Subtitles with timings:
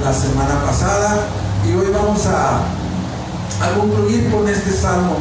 [0.00, 1.26] la semana pasada
[1.66, 2.62] y hoy vamos a,
[3.76, 5.16] concluir con este salmo.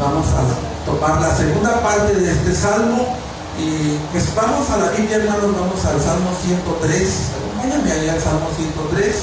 [0.00, 3.16] Vamos a tomar la segunda parte de este salmo
[3.58, 7.08] y pues vamos a la Biblia, hermanos, vamos al Salmo 103.
[7.36, 9.16] Acompáñame ahí al Salmo 103.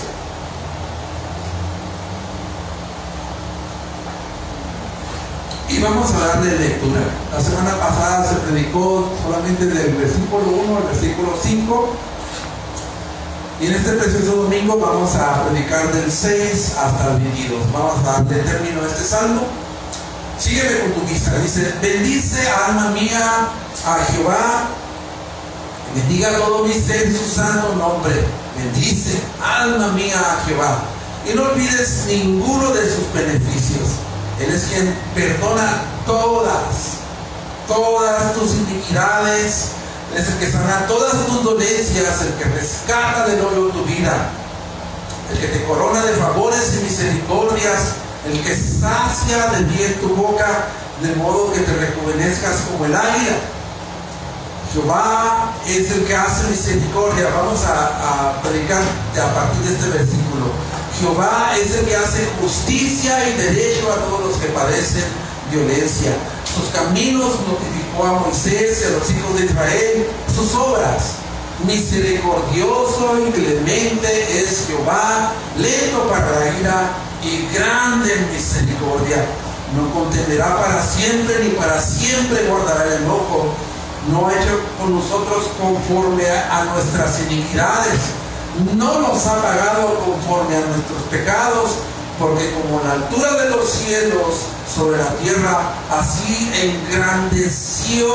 [5.69, 7.01] Y vamos a darle lectura.
[7.33, 11.89] La semana pasada se predicó solamente del versículo 1 al versículo 5.
[13.61, 17.71] Y en este precioso domingo vamos a predicar del 6 hasta el 22.
[17.73, 19.41] Vamos a darle término a este salmo.
[20.39, 21.37] Sígueme con tu vista.
[21.39, 23.49] Dice, bendice alma mía
[23.85, 24.69] a Jehová.
[25.93, 28.15] Bendiga todo mi ser su santo nombre.
[28.55, 30.79] Bendice alma mía a Jehová.
[31.29, 33.89] Y no olvides ninguno de sus beneficios.
[34.39, 36.95] Él es quien perdona todas,
[37.67, 39.78] todas tus iniquidades.
[40.15, 44.31] Es el que sana todas tus dolencias, el que rescata de nuevo tu vida,
[45.31, 47.93] el que te corona de favores y misericordias,
[48.25, 50.67] el que sacia de bien tu boca,
[51.01, 53.37] de modo que te rejuvenezcas como el águila.
[54.73, 57.29] Jehová es el que hace misericordia.
[57.35, 60.51] Vamos a, a predicar a partir de este versículo.
[60.99, 65.05] Jehová es el que hace justicia y derecho a todos los que padecen
[65.51, 66.11] violencia.
[66.43, 67.35] Sus caminos
[67.99, 71.15] notificó a Moisés y a los hijos de Israel, sus obras.
[71.65, 76.89] Misericordioso y clemente es Jehová, lento para la ira
[77.21, 79.25] y grande en misericordia.
[79.75, 83.53] No contenderá para siempre ni para siempre guardará el enojo.
[84.09, 87.99] No ha hecho con nosotros conforme a, a nuestras iniquidades.
[88.75, 91.71] No nos ha pagado conforme a nuestros pecados,
[92.19, 98.07] porque como la altura de los cielos sobre la tierra, así engrandeció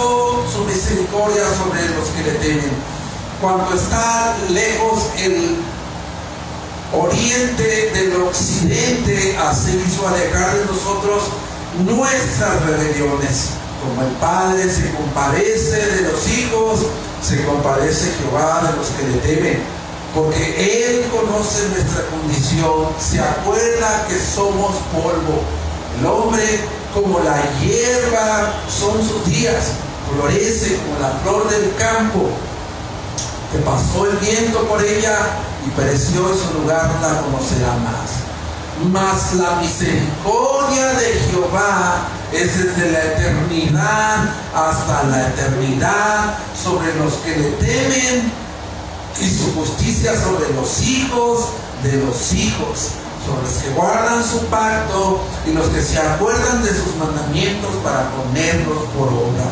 [0.52, 2.70] su misericordia sobre los que le temen.
[3.41, 5.56] Cuando está lejos el
[6.92, 11.25] oriente del occidente, así hizo alejar de nosotros
[11.86, 13.50] nuestras rebeliones.
[13.82, 16.81] Como el Padre se compadece de los hijos,
[17.22, 19.73] se compadece Jehová de los que le temen.
[20.14, 25.42] Porque Él conoce nuestra condición, se acuerda que somos polvo.
[25.98, 26.44] El hombre,
[26.94, 29.72] como la hierba, son sus días,
[30.12, 32.28] florece como la flor del campo,
[33.50, 35.19] que pasó el viento por ella
[35.66, 38.22] y pereció en su lugar, no la conocerá más.
[38.92, 47.36] Mas la misericordia de Jehová es desde la eternidad hasta la eternidad sobre los que
[47.36, 48.44] le temen
[49.20, 51.48] y su justicia sobre los hijos
[51.84, 52.91] de los hijos,
[53.25, 58.10] sobre los que guardan su pacto y los que se acuerdan de sus mandamientos para
[58.10, 59.50] ponerlos por obra.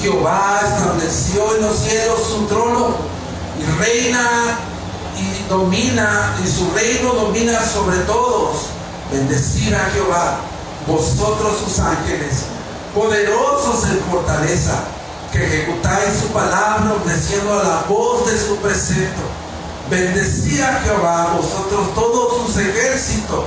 [0.00, 2.96] Jehová estableció en los cielos su trono
[3.58, 4.58] y reina
[5.16, 8.66] y domina, y su reino domina sobre todos.
[9.10, 10.40] Bendecir a Jehová,
[10.86, 12.44] vosotros sus ángeles,
[12.94, 14.84] poderosos en fortaleza,
[15.32, 19.22] que ejecutáis su palabra obedeciendo a la voz de su precepto.
[19.90, 23.46] Bendecid a Jehová, vosotros todos sus ejércitos,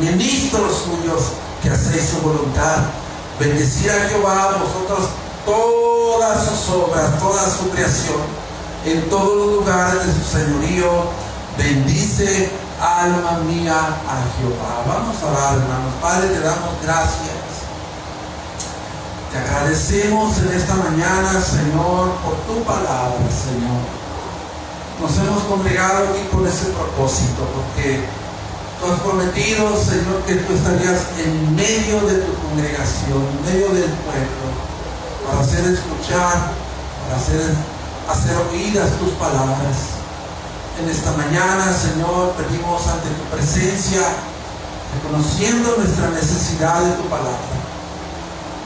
[0.00, 1.22] ministros suyos,
[1.62, 2.78] que hacéis su voluntad.
[3.38, 5.10] Bendecid a Jehová, vosotros
[5.44, 8.20] todas sus obras, toda su creación
[8.84, 11.30] en todos los lugares de su señorío.
[11.56, 12.50] Bendice,
[12.80, 14.84] alma mía, a Jehová.
[14.86, 15.92] Vamos a orar, hermanos.
[16.00, 17.39] Padre, te damos gracias.
[19.30, 23.78] Te agradecemos en esta mañana, Señor, por tu palabra, Señor.
[25.00, 28.04] Nos hemos congregado aquí con ese propósito, porque
[28.80, 33.90] tú has prometido, Señor, que tú estarías en medio de tu congregación, en medio del
[34.02, 34.44] pueblo,
[35.24, 36.50] para hacer escuchar,
[37.06, 37.54] para hacer
[38.10, 40.00] hacer oídas tus palabras.
[40.82, 44.02] En esta mañana, Señor, pedimos ante tu presencia,
[44.94, 47.59] reconociendo nuestra necesidad de tu palabra.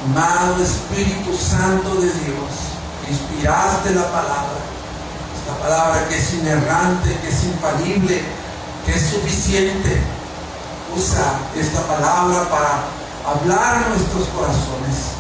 [0.05, 2.77] Amado Espíritu Santo de Dios,
[3.09, 4.61] inspiraste la palabra,
[5.35, 8.23] esta palabra que es inerrante, que es infalible,
[8.85, 10.03] que es suficiente.
[10.95, 12.85] Usa esta palabra para
[13.33, 15.17] hablar a nuestros corazones,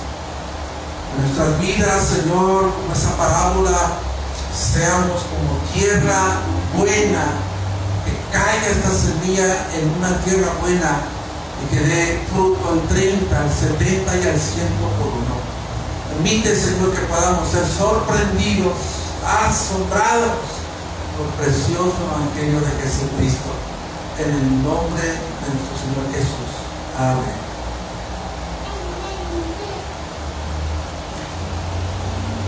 [1.17, 3.93] en nuestras vidas, Señor, como esa parábola
[4.55, 6.41] seamos como tierra
[6.76, 7.25] buena,
[8.05, 11.13] que caiga esta semilla en una tierra buena
[11.70, 15.34] que dé fruto al 30, al 70 y al 100 por uno.
[16.08, 18.75] Permite, Señor, que podamos ser sorprendidos,
[19.25, 20.38] asombrados
[21.16, 23.50] por el precioso Evangelio de Jesucristo.
[24.19, 26.50] En el nombre de nuestro Señor Jesús.
[26.99, 27.44] Amén.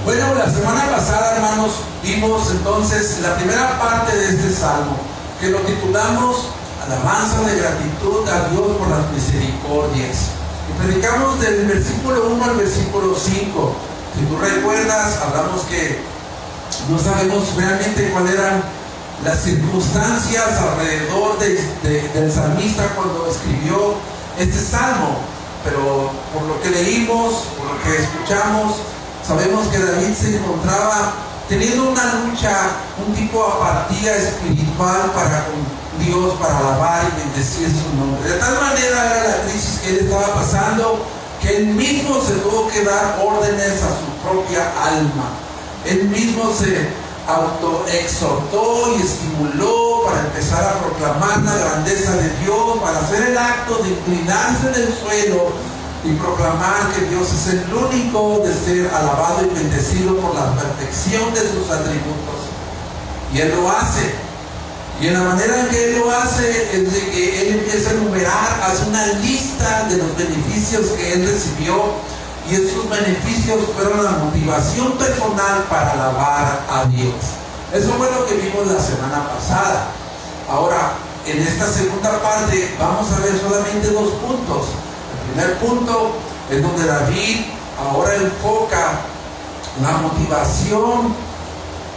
[0.05, 4.97] Bueno, la semana pasada, hermanos, vimos entonces la primera parte de este salmo.
[5.41, 6.49] que lo titulamos
[6.87, 10.31] Alabanza de gratitud a Dios por las misericordias.
[10.71, 13.77] Y predicamos del versículo 1 al versículo 5.
[14.15, 15.99] Si tú recuerdas, hablamos que
[16.89, 18.63] no sabemos realmente cuáles eran
[19.25, 23.95] las circunstancias alrededor del salmista cuando escribió
[24.39, 25.19] este salmo,
[25.65, 28.77] pero por lo que leímos, por lo que escuchamos,
[29.27, 31.15] sabemos que David se encontraba
[31.49, 32.55] teniendo una lucha,
[33.05, 38.31] un tipo de apatía espiritual para con Dios, para alabar y bendecir su nombre.
[38.31, 41.07] De tal manera era la crisis que él estaba pasando
[41.41, 45.31] que él mismo se tuvo que dar órdenes a su propia alma.
[45.85, 46.89] Él mismo se
[47.27, 53.79] autoexhortó y estimuló para empezar a proclamar la grandeza de Dios, para hacer el acto
[53.83, 55.53] de inclinarse en el suelo
[56.05, 61.35] y proclamar que Dios es el único de ser alabado y bendecido por la perfección
[61.35, 62.47] de sus atributos.
[63.35, 64.26] Y Él lo hace.
[65.01, 67.93] Y en la manera en que Él lo hace es de que Él empieza a
[67.95, 71.95] enumerar, hace una lista de los beneficios que Él recibió.
[72.49, 77.15] Y esos beneficios fueron la motivación personal para alabar a Dios.
[77.73, 79.89] Eso fue lo que vimos la semana pasada.
[80.49, 80.93] Ahora,
[81.27, 84.67] en esta segunda parte vamos a ver solamente dos puntos
[85.37, 86.13] primer punto
[86.51, 87.45] es donde David
[87.79, 89.01] ahora enfoca
[89.83, 91.15] la motivación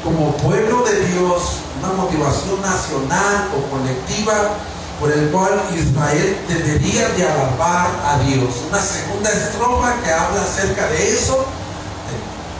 [0.03, 4.57] como pueblo de Dios, una motivación nacional o colectiva
[4.99, 8.67] por el cual Israel debería de alabar a Dios.
[8.69, 11.45] Una segunda estrofa que habla acerca de eso,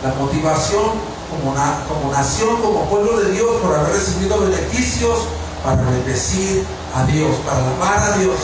[0.04, 5.20] la motivación como, como nación, como pueblo de Dios por haber recibido beneficios
[5.64, 6.64] para bendecir
[6.96, 8.38] a Dios, para alabar a Dios.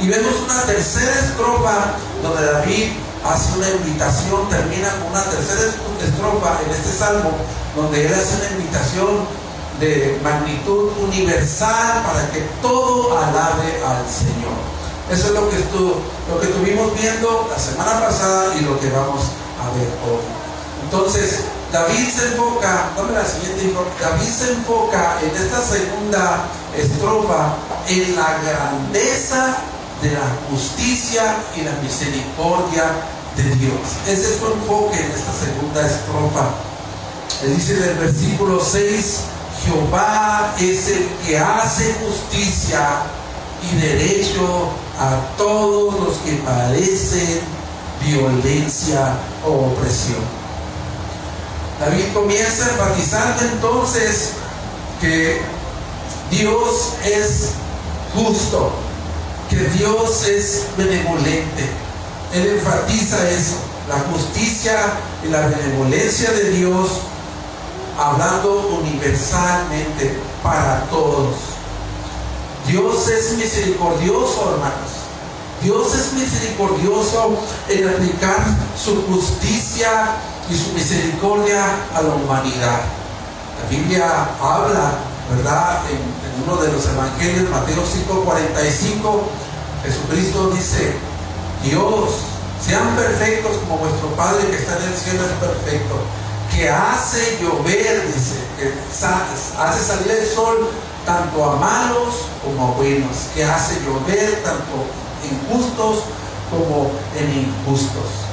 [0.00, 2.92] Y vemos una tercera estrofa donde David
[3.26, 5.68] hace una invitación, termina con una tercera
[6.00, 7.32] estrofa en este salmo,
[7.76, 9.26] donde él hace una invitación
[9.80, 14.54] de magnitud universal para que todo alabe al Señor.
[15.10, 15.96] Eso es lo que, estuvo,
[16.28, 19.22] lo que estuvimos viendo la semana pasada y lo que vamos
[19.58, 20.22] a ver hoy.
[20.84, 21.40] Entonces,
[21.72, 26.44] David se enfoca, dame la siguiente, David se enfoca en esta segunda
[26.76, 27.54] estrofa
[27.88, 29.56] en la grandeza
[30.02, 32.84] de la justicia y la misericordia
[33.36, 33.80] de Dios.
[34.06, 36.50] Ese es su enfoque en esta segunda estrofa.
[37.42, 39.20] Él dice en el versículo 6,
[39.64, 43.02] Jehová es el que hace justicia
[43.70, 47.40] y derecho a todos los que padecen
[48.04, 49.14] violencia
[49.44, 50.40] o opresión.
[51.78, 54.32] David comienza enfatizando entonces
[55.00, 55.40] que
[56.30, 57.50] Dios es
[58.14, 58.72] justo
[59.50, 61.68] que Dios es benevolente.
[62.32, 63.56] Él enfatiza eso,
[63.88, 64.76] la justicia
[65.24, 66.88] y la benevolencia de Dios,
[68.00, 71.34] hablando universalmente para todos.
[72.66, 74.90] Dios es misericordioso, hermanos.
[75.62, 77.36] Dios es misericordioso
[77.68, 78.38] en aplicar
[78.82, 80.16] su justicia
[80.48, 81.62] y su misericordia
[81.94, 82.80] a la humanidad.
[83.60, 84.92] La Biblia habla,
[85.36, 85.82] ¿verdad?
[85.90, 89.20] En uno de los evangelios, Mateo 5:45,
[89.84, 90.94] Jesucristo dice,
[91.62, 92.10] Dios,
[92.66, 95.96] sean perfectos como vuestro Padre que está en el cielo es perfecto,
[96.60, 100.68] que hace llover, dice, que hace salir el sol
[101.06, 104.84] tanto a malos como a buenos, que hace llover tanto
[105.24, 106.04] en justos
[106.50, 108.28] como en injustos.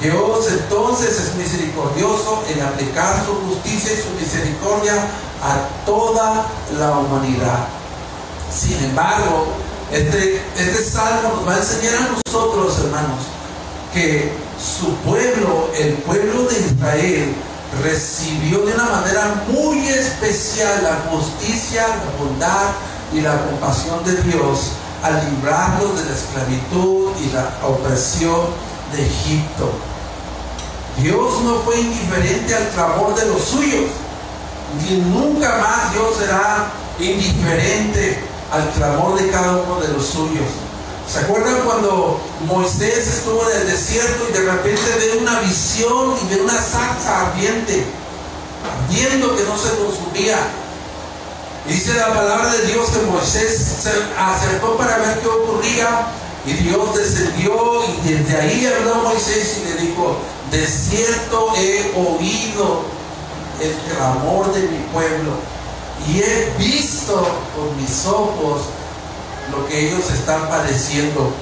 [0.00, 4.94] Dios entonces es misericordioso en aplicar su justicia y su misericordia
[5.42, 6.46] a toda
[6.78, 7.66] la humanidad.
[8.50, 9.48] Sin embargo,
[9.92, 13.20] este, este salmo nos va a enseñar a nosotros, hermanos,
[13.92, 17.34] que su pueblo, el pueblo de Israel,
[17.82, 22.68] recibió de una manera muy especial la justicia, la bondad
[23.12, 28.40] y la compasión de Dios al librarlos de la esclavitud y la opresión
[28.92, 29.70] de Egipto.
[30.98, 33.90] Dios no fue indiferente al clamor de los suyos,
[34.88, 38.18] y nunca más Dios será indiferente
[38.50, 40.65] al clamor de cada uno de los suyos.
[41.10, 46.34] ¿Se acuerdan cuando Moisés estuvo en el desierto y de repente ve una visión y
[46.34, 47.84] ve una salsa ardiente,
[48.64, 50.36] ardiendo que no se consumía?
[51.68, 56.08] Dice la palabra de Dios que Moisés se acercó para ver qué ocurría
[56.44, 60.16] y Dios descendió y desde ahí habló Moisés y le dijo,
[60.50, 62.82] de cierto he oído
[63.60, 65.32] el clamor de mi pueblo
[66.08, 67.14] y he visto
[67.54, 68.62] con mis ojos
[69.50, 71.32] lo que ellos están padeciendo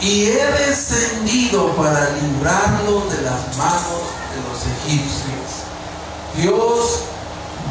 [0.00, 5.64] y he descendido para librarlos de las manos de los egipcios.
[6.36, 7.00] Dios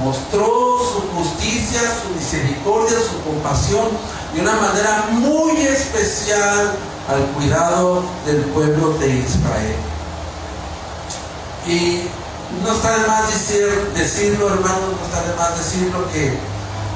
[0.04, 3.90] mostró su justicia, su misericordia, su compasión
[4.34, 6.74] de una manera muy especial
[7.08, 9.76] al cuidado del pueblo de Israel.
[11.68, 12.04] Y
[12.64, 16.38] no está de más decir, decirlo, hermanos, no está de más decirlo que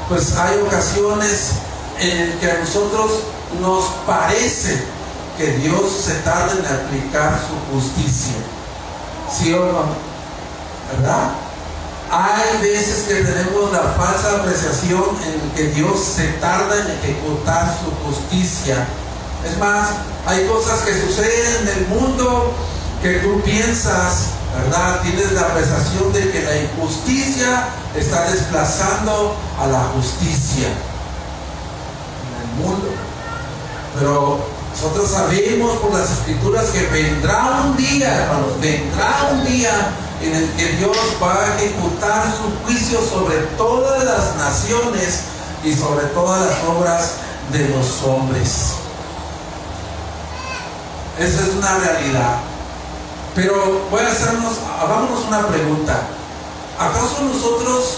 [0.10, 1.52] pues hay ocasiones
[2.00, 3.12] en que a nosotros
[3.62, 4.84] nos parece
[5.38, 8.36] que Dios se tarda en aplicar su justicia.
[9.32, 9.86] ¿Sí o no?
[10.92, 11.32] ¿Verdad?
[12.10, 17.92] Hay veces que tenemos la falsa apreciación en que Dios se tarda en ejecutar su
[18.06, 18.88] justicia.
[19.46, 19.90] Es más,
[20.26, 22.54] hay cosas que suceden en el mundo
[23.02, 25.02] que tú piensas, ¿verdad?
[25.02, 30.97] Tienes la apreciación de que la injusticia está desplazando a la justicia el
[32.58, 32.90] mundo.
[33.98, 34.40] Pero
[34.72, 39.72] nosotros sabemos por las escrituras que vendrá un día, hermanos, vendrá un día
[40.22, 45.22] en el que Dios va a ejecutar su juicio sobre todas las naciones
[45.64, 47.12] y sobre todas las obras
[47.52, 48.74] de los hombres.
[51.20, 52.38] Esa es una realidad.
[53.34, 56.02] Pero voy a hacernos, hagámonos una pregunta.
[56.80, 57.98] ¿Acaso nosotros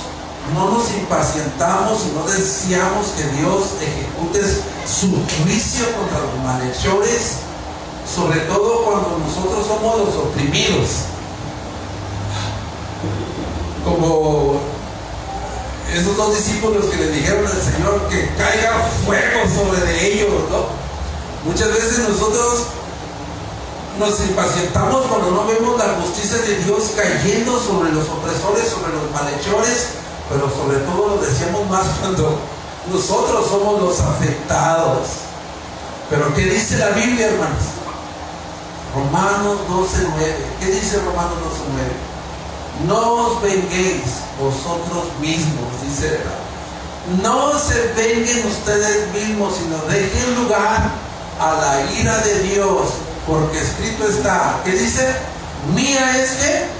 [0.54, 4.42] no nos impacientamos y no deseamos que Dios ejecute
[4.86, 5.12] su
[5.44, 7.38] juicio contra los malhechores?
[8.06, 11.10] Sobre todo cuando nosotros somos los oprimidos
[13.86, 14.60] como
[15.94, 20.68] esos dos discípulos que le dijeron al Señor que caiga fuego sobre ellos, ¿no?
[21.50, 22.66] Muchas veces nosotros
[23.98, 29.12] nos impacientamos cuando no vemos la justicia de Dios cayendo sobre los opresores, sobre los
[29.12, 29.88] malhechores,
[30.30, 32.38] pero sobre todo lo decíamos más cuando
[32.92, 35.08] nosotros somos los afectados.
[36.10, 37.64] Pero ¿qué dice la Biblia, hermanos?
[38.96, 40.34] Romanos 12.9.
[40.60, 42.88] ¿Qué dice Romanos 12.9?
[42.88, 44.04] No os venguéis
[44.40, 46.20] vosotros mismos, dice
[47.22, 50.90] No se venguen ustedes mismos, sino dejen lugar
[51.40, 52.88] a la ira de Dios,
[53.28, 55.14] porque escrito está, ¿qué dice?
[55.76, 56.79] Mía es que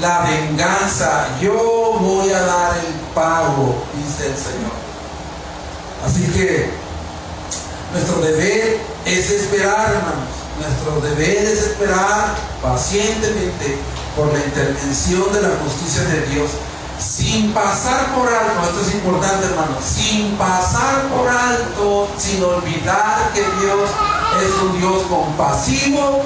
[0.00, 4.72] la venganza, yo voy a dar el pago, dice el Señor.
[6.04, 6.70] Así que
[7.92, 10.40] nuestro deber es esperar, hermanos.
[10.60, 13.78] Nuestro deber es esperar pacientemente
[14.16, 16.50] por la intervención de la justicia de Dios,
[16.98, 23.40] sin pasar por alto, esto es importante hermano, sin pasar por alto, sin olvidar que
[23.40, 23.88] Dios
[24.44, 26.22] es un Dios compasivo,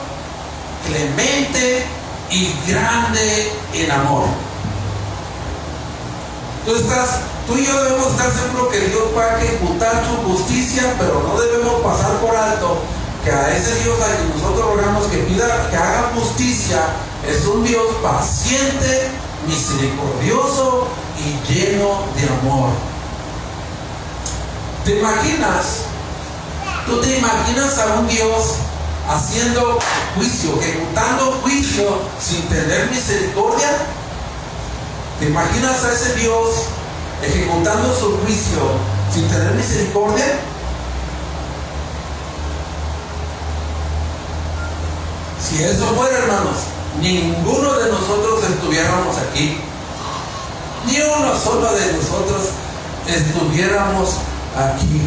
[0.84, 1.86] clemente
[2.30, 3.52] y grande
[3.82, 4.26] en amor.
[6.64, 10.94] Tú, estás, tú y yo debemos estar seguros que Dios va a ejecutar su justicia,
[10.98, 12.78] pero no debemos pasar por alto
[13.24, 16.80] que a ese Dios a quien nosotros rogamos que pida, que haga justicia,
[17.26, 19.10] es un Dios paciente,
[19.46, 20.88] misericordioso
[21.18, 22.70] y lleno de amor.
[24.84, 25.84] ¿Te imaginas?
[26.86, 28.56] ¿Tú te imaginas a un Dios
[29.08, 29.78] haciendo
[30.16, 33.68] juicio, ejecutando juicio sin tener misericordia?
[35.18, 36.48] ¿Te imaginas a ese Dios
[37.22, 38.60] ejecutando su juicio
[39.12, 40.40] sin tener misericordia?
[45.40, 46.56] Si eso fuera, hermanos,
[47.00, 49.58] ninguno de nosotros estuviéramos aquí.
[50.86, 52.48] Ni uno solo de nosotros
[53.06, 54.16] estuviéramos
[54.56, 55.02] aquí.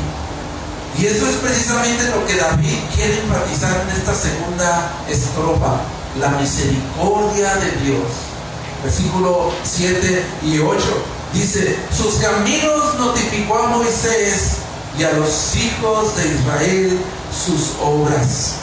[1.00, 5.82] Y eso es precisamente lo que David quiere enfatizar en esta segunda estrofa,
[6.20, 8.08] la misericordia de Dios.
[8.84, 10.78] Versículo 7 y 8
[11.34, 14.58] dice, sus caminos notificó a Moisés
[14.98, 17.00] y a los hijos de Israel
[17.32, 18.56] sus obras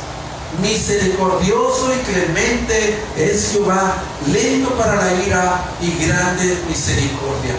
[0.61, 3.97] misericordioso y clemente es Jehová,
[4.33, 7.55] lento para la ira y grande misericordia.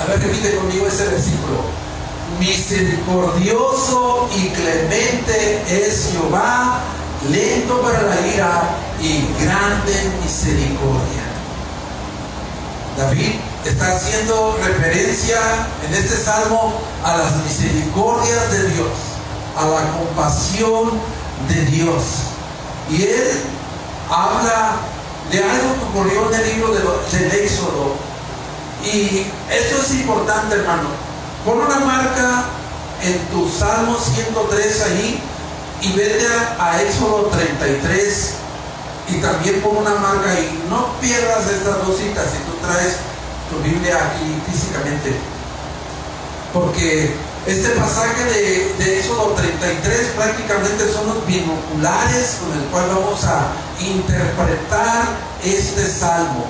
[0.00, 1.81] A ver, repite conmigo ese versículo.
[2.38, 6.80] Misericordioso y clemente es Jehová,
[7.30, 8.62] lento para la ira
[9.00, 11.22] y grande misericordia.
[12.96, 13.32] David
[13.64, 15.38] está haciendo referencia
[15.86, 16.74] en este salmo
[17.04, 18.90] a las misericordias de Dios,
[19.56, 20.90] a la compasión
[21.48, 22.02] de Dios.
[22.90, 23.40] Y él
[24.10, 24.72] habla
[25.30, 27.94] de algo que ocurrió en el libro del Éxodo.
[28.84, 30.88] Y esto es importante, hermano.
[31.44, 32.44] Pon una marca
[33.02, 35.20] en tu Salmo 103 ahí
[35.80, 36.24] y vete
[36.58, 38.34] a, Éxodo 33
[39.08, 40.64] y también pon una marca ahí.
[40.70, 42.96] No pierdas estas dos citas si tú traes
[43.50, 45.16] tu Biblia aquí físicamente.
[46.52, 47.12] Porque
[47.44, 53.50] este pasaje de, de, Éxodo 33 prácticamente son los binoculares con el cual vamos a
[53.80, 55.08] interpretar
[55.42, 56.46] este salmo.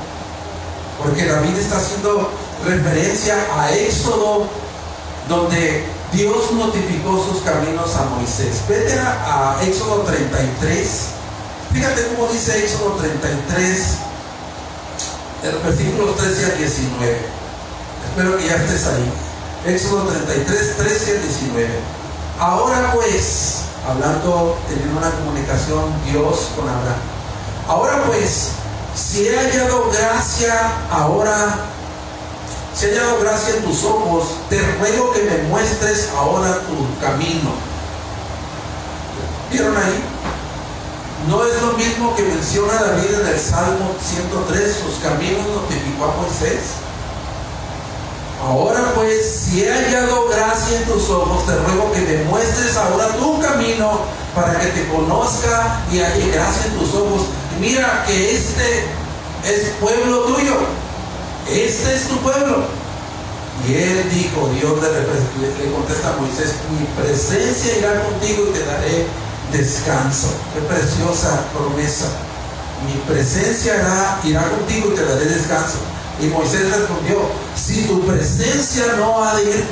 [1.03, 2.31] porque David está haciendo
[2.65, 4.47] referencia a Éxodo,
[5.29, 8.63] donde Dios notificó sus caminos a Moisés.
[8.69, 10.89] Vete a, Éxodo 33.
[11.73, 13.97] Fíjate cómo dice Éxodo 33,
[15.45, 17.19] el versículos 13 al 19.
[18.11, 19.13] Espero que ya estés ahí.
[19.75, 21.69] Éxodo 33, 13 al 19.
[22.39, 27.01] Ahora pues, hablando, teniendo una comunicación Dios con Abraham.
[27.69, 28.49] Ahora pues,
[28.95, 31.72] si he hallado gracia ahora,
[32.75, 37.51] si he hallado gracia en tus ojos, te ruego que me muestres ahora tu camino.
[39.51, 40.03] ¿Vieron ahí?
[41.29, 46.17] No es lo mismo que menciona David en el Salmo 103, sus caminos notificó a
[46.17, 46.83] Moisés.
[48.45, 53.15] Ahora pues, si he hallado gracia en tus ojos, te ruego que me muestres ahora
[53.17, 54.01] tu camino
[54.35, 57.27] para que te conozca y halle gracia en tus ojos.
[57.61, 58.87] mira que este
[59.45, 60.82] es pueblo tuyo.
[61.51, 62.65] Este es tu pueblo.
[63.69, 69.07] Y él dijo, Dios le, contesta a Moisés, mi presencia irá contigo y te daré
[69.53, 70.29] descanso.
[70.55, 72.07] Qué preciosa promesa.
[72.87, 75.79] Mi presencia irá, irá contigo y te daré descanso.
[76.21, 77.21] Y Moisés respondió,
[77.55, 79.67] si tu presencia no ha de ir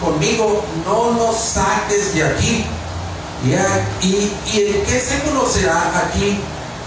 [0.00, 2.66] conmigo, no nos saques de aquí.
[3.44, 6.38] Y, y, en qué se conocerá aquí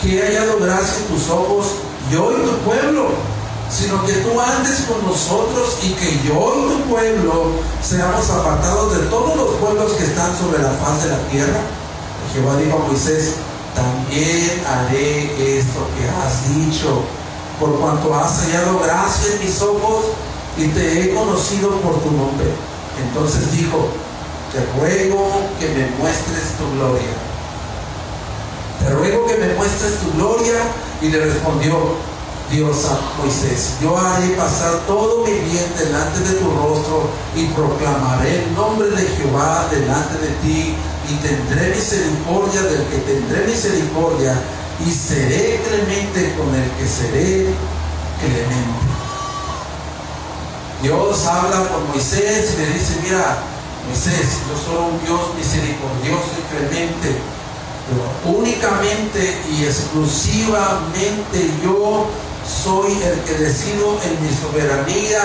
[0.01, 1.65] que he hallado gracia en tus ojos,
[2.11, 3.09] yo y tu pueblo,
[3.69, 9.03] sino que tú andes con nosotros y que yo y tu pueblo seamos apartados de
[9.07, 11.59] todos los pueblos que están sobre la faz de la tierra.
[12.23, 13.33] Y Jehová dijo a Moisés,
[13.73, 17.03] también haré esto que has dicho
[17.59, 20.05] por cuanto has hallado gracia en mis ojos
[20.57, 22.47] y te he conocido por tu nombre.
[23.01, 23.89] Entonces dijo,
[24.51, 25.29] te ruego
[25.59, 27.11] que me muestres tu gloria.
[28.79, 30.59] Te ruego que me muestres tu gloria.
[31.01, 31.75] Y le respondió
[32.51, 38.43] Dios a Moisés, yo haré pasar todo mi bien delante de tu rostro y proclamaré
[38.43, 40.75] el nombre de Jehová delante de ti
[41.09, 44.35] y tendré misericordia del que tendré misericordia
[44.85, 47.47] y seré clemente con el que seré
[48.19, 48.85] clemente.
[50.83, 53.37] Dios habla con Moisés y le dice, mira,
[53.87, 57.17] Moisés, yo soy un Dios misericordioso y clemente,
[57.89, 62.07] pero únicamente y exclusivamente yo
[62.47, 65.21] soy el que decido en mi soberanía,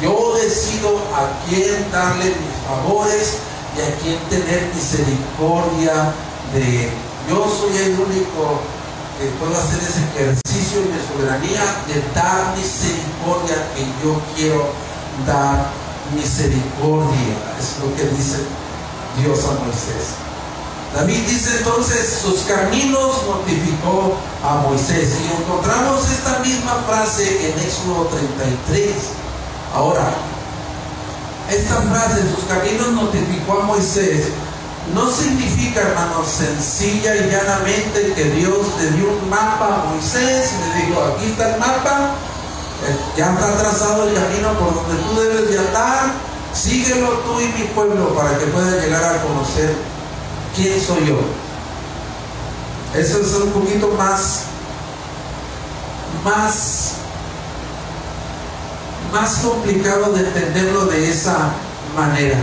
[0.00, 3.38] yo decido a quién darle mis favores
[3.76, 6.12] y a quién tener misericordia
[6.54, 6.90] de él.
[7.28, 8.60] Yo soy el único
[9.38, 14.70] puedo hacer ese ejercicio de soberanía de dar misericordia que yo quiero
[15.26, 15.70] dar
[16.14, 17.36] misericordia.
[17.58, 18.38] Es lo que dice
[19.18, 20.31] Dios a Moisés.
[20.94, 25.08] David dice entonces, sus caminos notificó a Moisés.
[25.22, 28.92] Y encontramos esta misma frase en Éxodo 33.
[29.74, 30.12] Ahora,
[31.50, 34.28] esta frase, sus caminos notificó a Moisés,
[34.94, 40.78] no significa, hermanos, sencilla y llanamente que Dios le dio un mapa a Moisés y
[40.78, 42.10] le dijo, aquí está el mapa,
[42.84, 46.12] eh, ya está trazado el camino por donde tú debes de andar,
[46.52, 49.91] síguelo tú y mi pueblo para que puedas llegar a conocer
[50.54, 51.18] quién soy yo.
[52.94, 54.42] Eso es un poquito más,
[56.24, 56.92] más,
[59.12, 61.52] más complicado de entenderlo de esa
[61.96, 62.38] manera.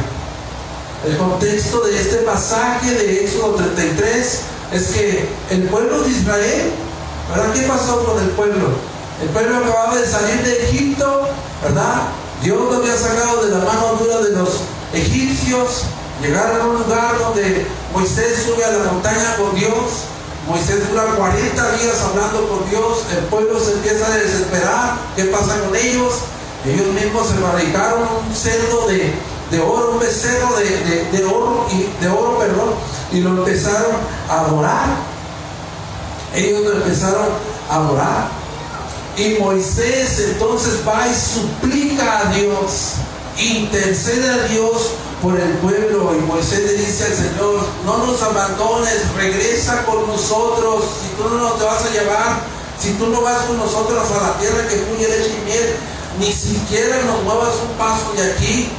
[1.06, 4.40] El contexto de este pasaje de Éxodo 33
[4.74, 6.72] es que el pueblo de Israel,
[7.30, 7.54] ¿verdad?
[7.54, 8.70] ¿Qué pasó con el pueblo?
[9.22, 11.28] El pueblo acababa de salir de Egipto,
[11.64, 12.10] ¿verdad?
[12.44, 14.62] Dios lo había sacado de la mano dura de los
[14.94, 15.84] egipcios.
[16.22, 20.04] Llegaron a un lugar donde Moisés sube a la montaña con Dios.
[20.48, 23.06] Moisés dura 40 días hablando con Dios.
[23.16, 24.98] El pueblo se empieza a desesperar.
[25.16, 26.14] ¿Qué pasa con ellos?
[26.66, 29.14] Ellos mismos se fabricaron un cerdo de,
[29.50, 32.72] de oro, un becerro de, oro, y, de oro, perdón,
[33.14, 33.96] y lo empezaron
[34.30, 34.88] a adorar.
[36.36, 37.28] Ellos lo empezaron
[37.70, 38.28] a adorar.
[39.16, 42.96] Y Moisés entonces va y suplica a Dios,
[43.38, 46.16] intercede a Dios por el pueblo.
[46.16, 50.84] Y Moisés le dice al Señor, no nos abandones, regresa con nosotros.
[51.02, 52.40] Si tú no te vas a llevar,
[52.80, 55.76] si tú no vas con nosotros a la tierra que fluye leche y miel,
[56.20, 58.70] ni siquiera nos muevas un paso de aquí.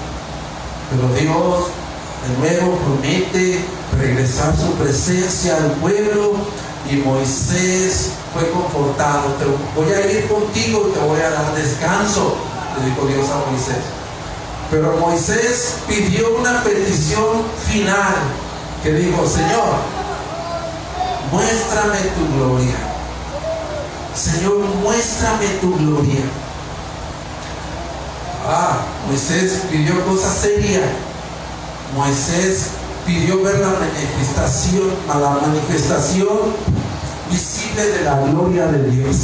[0.91, 1.67] Pero Dios
[2.27, 3.65] de nuevo promete
[3.99, 6.37] regresar su presencia al pueblo
[6.91, 9.35] y Moisés fue confortado.
[9.39, 9.45] Te
[9.81, 12.35] voy a ir contigo te voy a dar descanso,
[12.79, 14.00] le dijo Dios a Moisés.
[14.71, 18.15] Pero Moisés pidió una petición final
[18.85, 19.75] que dijo, Señor,
[21.33, 22.77] muéstrame tu gloria.
[24.15, 26.23] Señor, muéstrame tu gloria.
[28.47, 28.79] Ah,
[29.09, 30.85] Moisés pidió cosas serias.
[31.97, 32.67] Moisés
[33.05, 36.29] pidió ver la manifestación, la manifestación
[37.29, 39.17] visible de la gloria de Dios.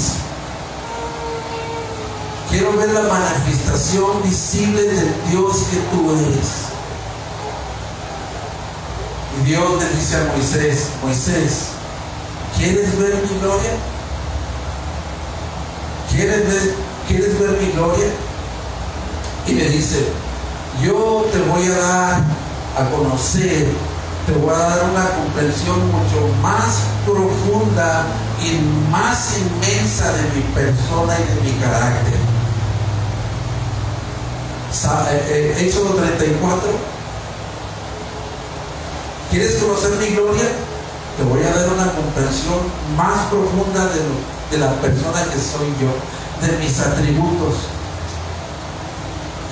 [2.57, 6.49] Quiero ver la manifestación visible del Dios que tú eres.
[9.39, 11.67] Y Dios le dice a Moisés, Moisés,
[12.57, 13.73] ¿quieres ver mi gloria?
[16.11, 16.75] ¿Quieres ver,
[17.07, 18.07] ¿Quieres ver mi gloria?
[19.47, 20.07] Y le dice,
[20.83, 22.25] yo te voy a dar
[22.79, 23.69] a conocer,
[24.25, 28.07] te voy a dar una comprensión mucho más profunda
[28.43, 32.36] y más inmensa de mi persona y de mi carácter.
[34.73, 36.69] Eh, eh, Éxodo 34.
[39.31, 40.45] ¿Quieres conocer mi gloria?
[41.17, 42.59] Te voy a dar una comprensión
[42.97, 43.89] más profunda
[44.51, 45.91] de, la persona que soy yo,
[46.47, 47.55] de mis atributos.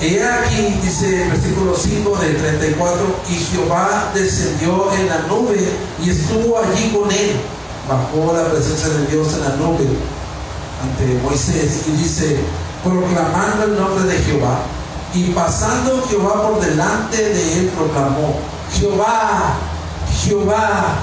[0.00, 5.68] Y aquí dice el versículo 5 del 34, y Jehová descendió en la nube
[6.04, 7.40] y estuvo allí con él.
[7.88, 9.86] Bajó la presencia de Dios en la nube
[10.82, 12.38] ante Moisés y dice,
[12.82, 14.58] proclamando el nombre de Jehová.
[15.14, 18.34] Y pasando Jehová por delante de él, proclamó,
[18.72, 19.54] Jehová,
[20.24, 20.96] Jehová,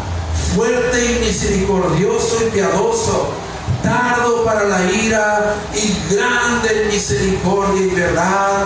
[0.53, 3.29] fuerte y misericordioso y piadoso,
[3.81, 8.65] tardo para la ira y grande en misericordia y verdad,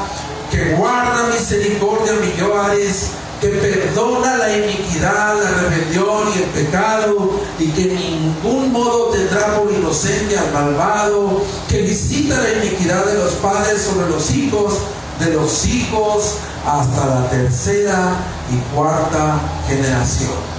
[0.50, 7.68] que guarda misericordia a millares, que perdona la iniquidad, la rebelión y el pecado, y
[7.68, 13.34] que en ningún modo tendrá por inocente al malvado, que visita la iniquidad de los
[13.34, 14.74] padres sobre los hijos,
[15.20, 18.14] de los hijos hasta la tercera
[18.52, 20.56] y cuarta generación.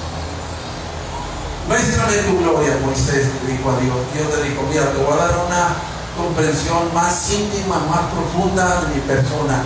[1.69, 3.97] Muéstrame tu gloria, Moisés dijo a Dios.
[4.15, 5.77] Dios le dijo, mira, te voy a dar una
[6.17, 9.65] comprensión más íntima, más profunda de mi persona.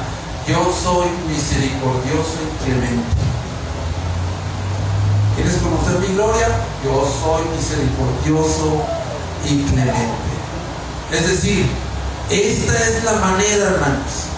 [0.49, 3.21] Yo soy misericordioso y clemente.
[5.37, 6.49] ¿Quieres conocer mi gloria?
[6.83, 8.83] Yo soy misericordioso
[9.45, 10.31] y clemente.
[11.13, 11.67] Es decir,
[12.31, 14.30] esta es la manera, hermanos.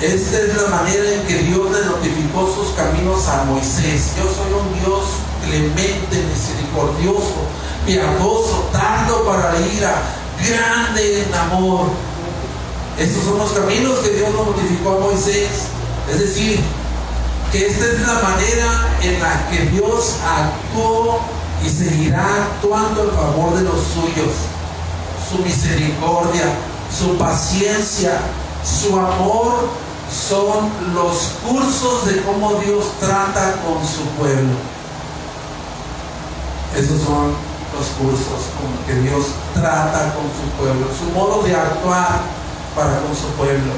[0.00, 4.12] Esta es la manera en que Dios le notificó sus caminos a Moisés.
[4.16, 5.04] Yo soy un Dios
[5.44, 7.34] clemente, misericordioso,
[7.84, 10.02] piadoso, tardo para la ira,
[10.42, 11.88] grande en amor.
[12.98, 15.48] Estos son los caminos que Dios nos notificó a Moisés.
[16.10, 16.60] Es decir,
[17.52, 21.20] que esta es la manera en la que Dios actuó
[21.62, 24.32] y seguirá actuando en favor de los suyos.
[25.30, 26.44] Su misericordia,
[26.90, 28.18] su paciencia,
[28.64, 34.56] su amor son los cursos de cómo Dios trata con su pueblo.
[36.76, 37.32] Esos son
[37.76, 42.20] los cursos con que Dios trata con su pueblo, su modo de actuar
[42.74, 43.72] para con su pueblo.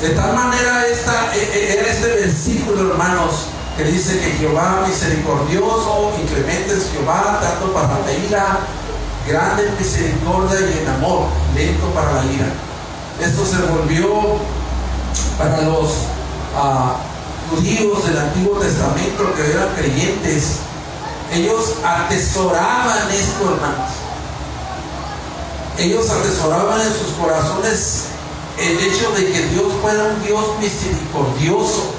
[0.00, 6.26] De tal manera e, e, era este versículo, hermanos, que dice que Jehová misericordioso y
[6.26, 8.60] clemente es Jehová, tanto para la ira,
[9.28, 12.46] grande en misericordia y en amor, lento para la ira.
[13.20, 14.38] Esto se volvió
[15.38, 15.90] para los
[16.56, 16.96] ah,
[17.50, 20.60] judíos del Antiguo Testamento que eran creyentes
[21.32, 23.90] ellos atesoraban esto, hermanos.
[25.78, 28.04] Ellos atesoraban en sus corazones
[28.58, 31.92] el hecho de que Dios fuera un Dios misericordioso,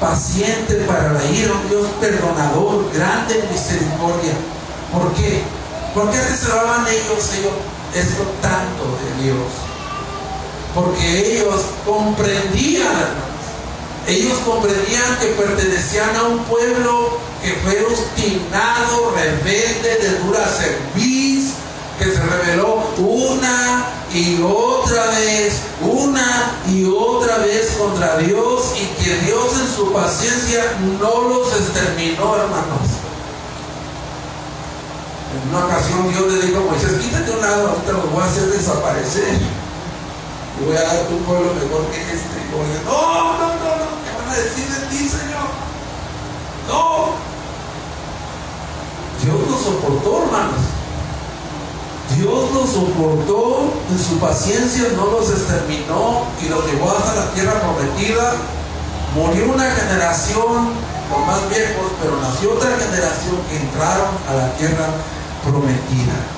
[0.00, 4.32] paciente para la ira, un Dios perdonador, grande en misericordia.
[4.90, 5.42] ¿Por qué?
[5.94, 7.52] ¿Por qué atesoraban ellos, ellos
[7.94, 9.73] esto tanto de Dios?
[10.74, 13.34] Porque ellos comprendían, hermanos.
[14.06, 21.54] Ellos comprendían que pertenecían a un pueblo que fue obstinado, rebelde, de dura cerviz,
[21.98, 29.14] que se rebeló una y otra vez, una y otra vez contra Dios y que
[29.20, 30.64] Dios en su paciencia
[31.00, 33.04] no los exterminó, hermanos.
[35.34, 38.26] En una ocasión Dios le dijo a Moisés, quítate un lado, ahorita los voy a
[38.26, 39.63] hacer desaparecer.
[40.60, 42.38] Y voy a dar tu pueblo mejor que este.
[42.44, 45.48] Y no, no, no, no, ¿qué van a decir de ti, Señor?
[46.68, 47.14] No,
[49.22, 50.60] Dios lo soportó, hermanos.
[52.16, 57.60] Dios los soportó en su paciencia, no los exterminó y los llevó hasta la tierra
[57.60, 58.34] prometida.
[59.16, 60.70] Murió una generación,
[61.10, 64.86] los más viejos, pero nació otra generación que entraron a la tierra
[65.42, 66.33] prometida.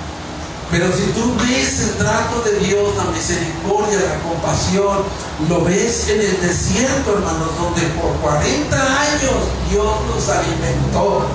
[0.71, 4.99] Pero si tú ves el trato de Dios, la misericordia, la compasión,
[5.49, 9.37] lo ves en el desierto, hermanos, donde por 40 años
[9.71, 11.27] Dios los alimentó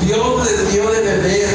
[0.00, 1.48] Dios les dio de beber.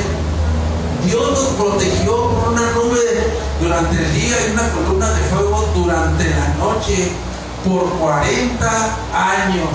[1.05, 3.27] Dios nos protegió por una nube
[3.61, 7.11] durante el día y una columna de fuego durante la noche
[7.65, 9.69] por 40 años.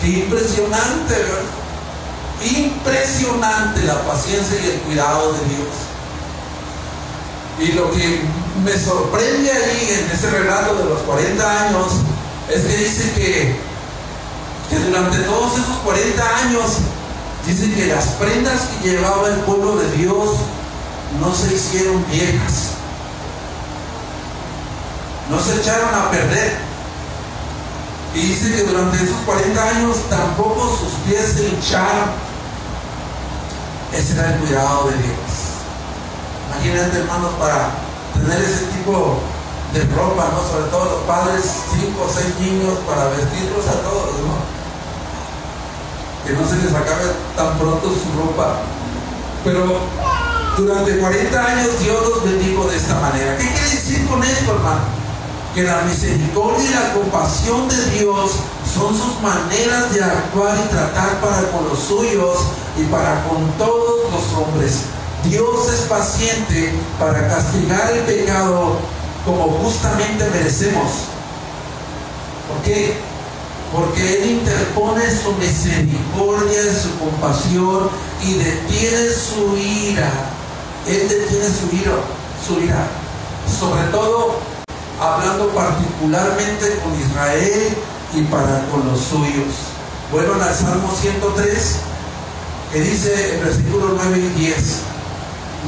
[0.00, 1.61] Qué impresionante, ¿verdad?
[2.44, 5.68] Impresionante la paciencia y el cuidado de Dios.
[7.60, 8.22] Y lo que
[8.64, 11.86] me sorprende ahí en ese relato de los 40 años
[12.48, 13.56] es que dice que,
[14.68, 16.64] que durante todos esos 40 años,
[17.46, 20.30] dice que las prendas que llevaba el pueblo de Dios
[21.20, 22.70] no se hicieron viejas,
[25.30, 26.72] no se echaron a perder.
[28.14, 32.31] Y dice que durante esos 40 años tampoco sus pies se hincharon.
[33.92, 35.30] Ese era el cuidado de Dios.
[36.48, 37.70] Imagínate, hermanos, para
[38.14, 39.20] tener ese tipo
[39.72, 40.40] de ropa, ¿no?
[40.48, 44.36] Sobre todo los padres, cinco o seis niños, para vestirlos a todos, ¿no?
[46.24, 48.60] Que no se les acabe tan pronto su ropa.
[49.44, 49.80] Pero
[50.56, 53.36] durante 40 años Dios los bendijo de esta manera.
[53.36, 55.01] ¿Qué quiere decir con esto, hermano?
[55.54, 58.30] Que la misericordia y la compasión de Dios
[58.72, 62.38] son sus maneras de actuar y tratar para con los suyos
[62.78, 64.84] y para con todos los hombres.
[65.24, 68.78] Dios es paciente para castigar el pecado
[69.26, 70.90] como justamente merecemos.
[72.48, 72.94] ¿Por qué?
[73.72, 77.90] Porque Él interpone su misericordia y su compasión
[78.24, 80.10] y detiene su ira.
[80.86, 81.92] Él detiene su ira,
[82.46, 82.86] su ira.
[83.46, 84.51] Sobre todo
[85.02, 87.76] hablando particularmente con Israel
[88.14, 89.72] y para con los suyos.
[90.10, 91.76] Bueno, al Salmo 103,
[92.72, 94.80] que dice en versículos 9 y 10,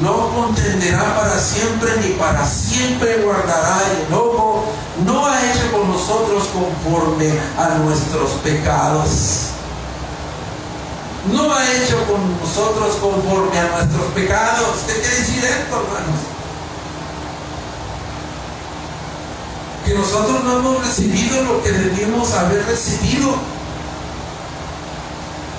[0.03, 4.65] no contenderá para siempre ni para siempre guardará el enojo,
[5.07, 9.51] no ha hecho con nosotros conforme a nuestros pecados.
[11.33, 14.81] No ha hecho con nosotros conforme a nuestros pecados.
[14.87, 16.34] ¿Qué quiere decir esto, hermanos?
[19.95, 23.35] Nosotros no hemos recibido lo que debíamos haber recibido.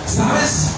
[0.05, 0.75] ¿Sabes?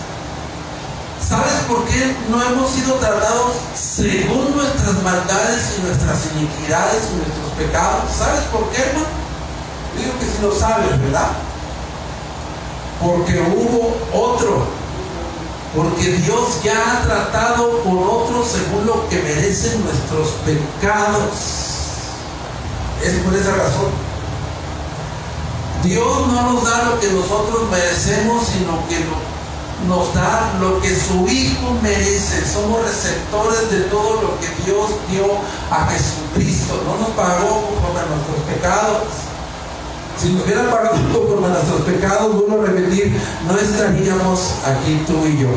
[1.27, 7.51] ¿Sabes por qué no hemos sido tratados según nuestras maldades y nuestras iniquidades y nuestros
[7.57, 8.03] pecados?
[8.17, 9.07] ¿Sabes por qué, hermano?
[9.97, 11.31] Digo que si lo sabes, ¿verdad?
[13.01, 14.67] Porque hubo otro.
[15.75, 21.66] Porque Dios ya ha tratado con otro según lo que merecen nuestros pecados.
[23.03, 23.91] Es por esa razón.
[25.83, 28.97] Dios no nos da lo que nosotros merecemos, sino que
[29.87, 32.45] nos da lo que su Hijo merece.
[32.45, 35.25] Somos receptores de todo lo que Dios dio
[35.69, 36.81] a Jesucristo.
[36.85, 39.03] No nos pagó conforme a nuestros pecados.
[40.19, 43.15] Si nos hubiera pagado conforme a nuestros pecados, vuelvo a repetir,
[43.47, 45.49] no estaríamos aquí tú y yo.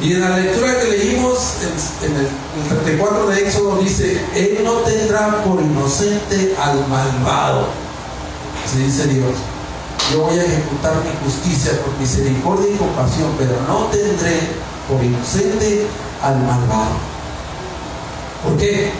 [0.00, 1.54] Y en la lectura que leímos
[2.02, 2.28] en, el,
[2.62, 7.68] el 34 de Éxodo dice, Él no tendrá por inocente al malvado.
[8.64, 9.34] Así dice Dios
[10.12, 14.40] yo voy a ejecutar mi justicia por misericordia y compasión, pero no tendré
[14.88, 15.86] por inocente
[16.22, 16.96] al malvado.
[18.44, 18.92] ¿Por qué?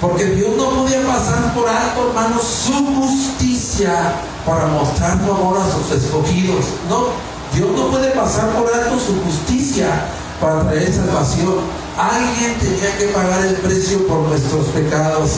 [0.00, 5.70] Porque Dios no podía pasar por alto, hermanos, su justicia para mostrar su amor a
[5.70, 6.66] sus escogidos.
[6.90, 7.06] No,
[7.54, 10.08] Dios no puede pasar por alto su justicia
[10.44, 11.54] para traer salvación.
[11.98, 15.30] Alguien tenía que pagar el precio por nuestros pecados.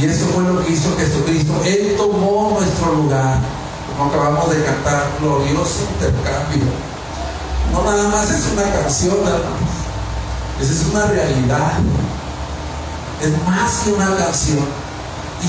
[0.00, 1.52] Y eso fue lo que hizo Jesucristo.
[1.66, 3.40] Él tomó nuestro lugar
[3.92, 6.64] como acabamos de cantar, glorioso intercambio.
[7.72, 9.16] No nada más es una canción.
[10.60, 11.72] Esa es una realidad.
[13.20, 14.60] Es más que una canción.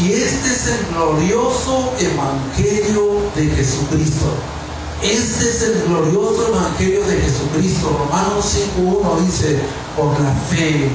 [0.02, 4.26] Y este es el glorioso evangelio de Jesucristo.
[5.04, 7.90] Este es el glorioso evangelio de Jesucristo.
[8.00, 9.60] Romanos 5.1 dice,
[9.98, 10.88] por la fe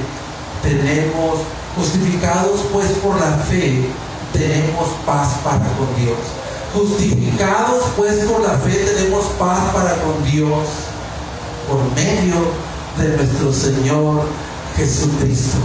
[0.63, 1.41] tenemos,
[1.77, 3.85] justificados pues por la fe,
[4.33, 6.17] tenemos paz para con Dios.
[6.73, 10.65] Justificados pues por la fe tenemos paz para con Dios
[11.69, 12.49] por medio
[12.97, 14.23] de nuestro Señor
[14.75, 15.59] Jesucristo.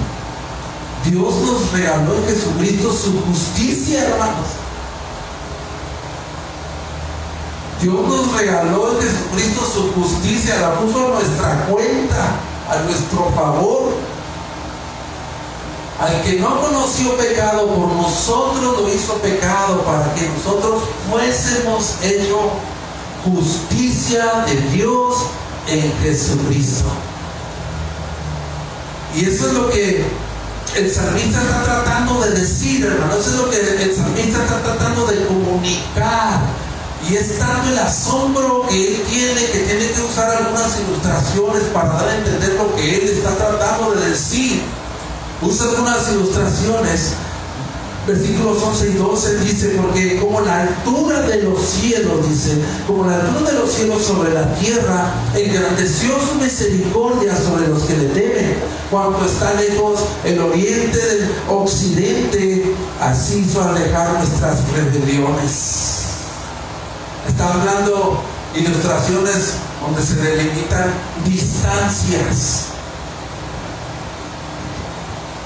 [1.10, 4.63] Dios nos regaló en Jesucristo su justicia, hermanos.
[7.80, 12.36] Dios nos regaló en Jesucristo su justicia, la puso a nuestra cuenta,
[12.70, 13.92] a nuestro favor.
[16.00, 22.50] Al que no conoció pecado, por nosotros lo hizo pecado, para que nosotros fuésemos hecho
[23.24, 25.16] justicia de Dios
[25.68, 26.90] en Jesucristo.
[29.14, 30.04] Y eso es lo que
[30.76, 33.14] el salmista está tratando de decir, hermano.
[33.14, 36.40] Eso es lo que el salmista está tratando de comunicar.
[37.08, 41.92] Y es tanto el asombro que él tiene que tiene que usar algunas ilustraciones para
[41.94, 44.62] dar a entender lo que él está tratando de decir.
[45.42, 47.12] Usa algunas ilustraciones
[48.06, 53.16] versículos 11 y 12 dice, porque como la altura de los cielos, dice, como la
[53.16, 58.56] altura de los cielos sobre la tierra, engrandeció su misericordia sobre los que le temen,
[58.90, 66.03] cuanto está lejos el oriente del occidente, así hizo alejar nuestras rebeliones.
[67.34, 68.22] Está hablando
[68.54, 70.94] ilustraciones donde se delimitan
[71.24, 72.66] distancias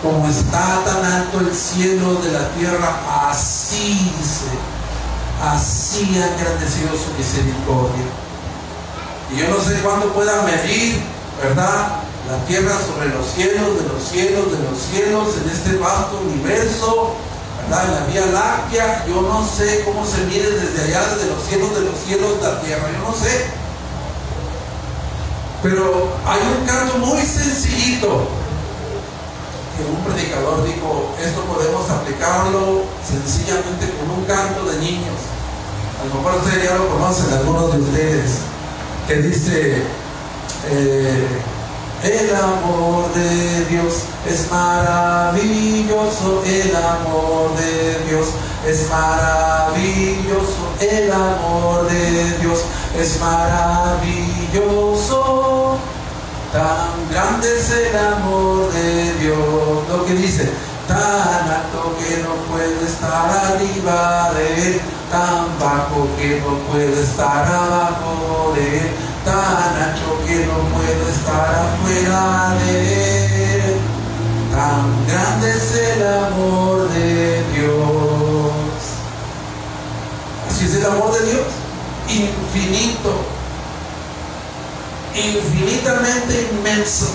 [0.02, 4.50] como está tan alto el cielo de la tierra, así dice,
[5.42, 8.04] así ha engrandecido su misericordia.
[9.32, 11.00] Y yo no sé cuándo pueda medir,
[11.42, 12.02] ¿verdad?
[12.28, 17.16] La tierra sobre los cielos, de los cielos, de los cielos, en este vasto universo,
[17.68, 17.84] ¿verdad?
[17.84, 21.74] En la Vía Láctea, yo no sé cómo se mide desde allá, desde los cielos,
[21.74, 23.46] de los cielos, la tierra, yo no sé.
[25.62, 28.38] Pero hay un canto muy sencillito
[29.86, 35.14] un predicador dijo, esto podemos aplicarlo sencillamente con un canto de niños.
[36.00, 38.30] A lo mejor ustedes ya lo conocen, algunos de ustedes,
[39.06, 39.82] que dice,
[40.70, 41.28] eh,
[42.02, 48.28] el amor de Dios es maravilloso, el amor de Dios
[48.66, 52.60] es maravilloso, el amor de Dios
[52.98, 54.78] es maravilloso.
[56.52, 59.88] Tan grande es el amor de Dios.
[59.88, 60.50] Lo que dice,
[60.86, 64.80] tan alto que no puede estar arriba de él,
[65.10, 68.88] tan bajo que no puede estar abajo de él,
[69.28, 72.74] tan ancho que no puede estar afuera de
[73.54, 73.76] él.
[74.50, 78.52] Tan grande es el amor de Dios.
[80.48, 81.46] Así es el amor de Dios,
[82.08, 83.38] infinito
[85.18, 87.06] infinitamente inmenso.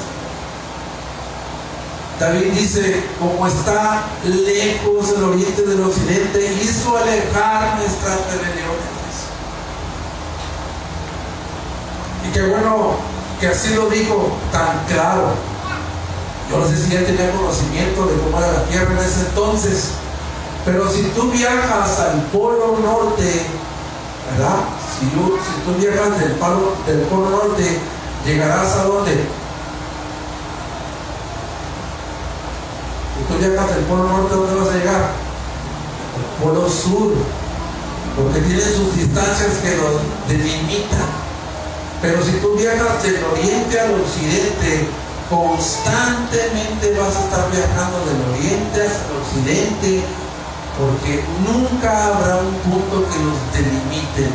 [2.20, 8.94] David dice, como está lejos el oriente del occidente, hizo alejar nuestras rebeliones.
[12.23, 12.96] Y qué bueno
[13.40, 15.36] que así lo dijo tan claro.
[16.50, 19.92] Yo no sé si ya tenía conocimiento de cómo era la tierra en ese entonces,
[20.66, 23.46] pero si tú viajas al polo norte,
[24.32, 24.56] ¿verdad?
[25.00, 25.38] Si, tú
[25.80, 26.36] viajas del,
[26.86, 27.80] del polo norte,
[28.26, 29.12] llegarás a dónde?
[33.18, 35.02] Si tú llegas del polo norte, ¿dónde vas a llegar?
[36.16, 37.14] Al polo sur,
[38.16, 41.33] porque tienen sus distancias que lo delimitan.
[42.04, 44.90] Pero si tú viajas del oriente al occidente,
[45.30, 50.04] constantemente vas a estar viajando del oriente el occidente,
[50.78, 54.28] porque nunca habrá un punto que los delimite.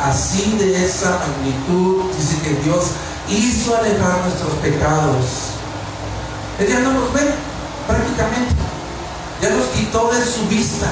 [0.00, 2.92] Así de esa magnitud, dice que Dios
[3.28, 5.50] hizo alejar nuestros pecados.
[6.60, 7.26] Él ya no los ve
[7.88, 8.54] prácticamente.
[9.42, 10.86] Ya los quitó de su vista.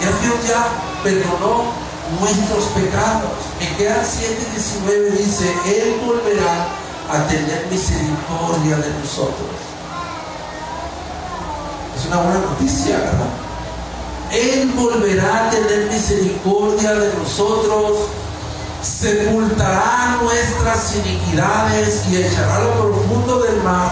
[0.00, 0.66] Ya Dios ya
[1.04, 1.81] perdonó
[2.20, 3.32] nuestros pecados.
[3.60, 6.68] Miqueas 7:19 dice, Él volverá
[7.10, 9.50] a tener misericordia de nosotros.
[11.96, 13.32] Es una buena noticia, ¿verdad?
[14.32, 18.08] Él volverá a tener misericordia de nosotros
[18.82, 23.90] sepultará nuestras iniquidades y echará lo profundo del mar.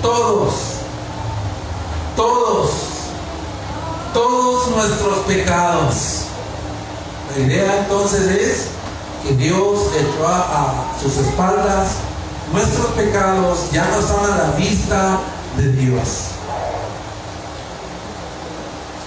[0.00, 0.54] Todos,
[2.16, 2.70] todos,
[4.12, 6.21] todos nuestros pecados.
[7.36, 8.66] La idea entonces es
[9.22, 11.92] que Dios echó a, sus espaldas
[12.52, 15.18] nuestros pecados, ya no están a la vista
[15.56, 16.08] de Dios.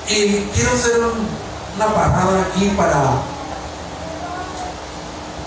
[0.10, 0.94] Y quiero hacer
[1.76, 3.22] una parada aquí para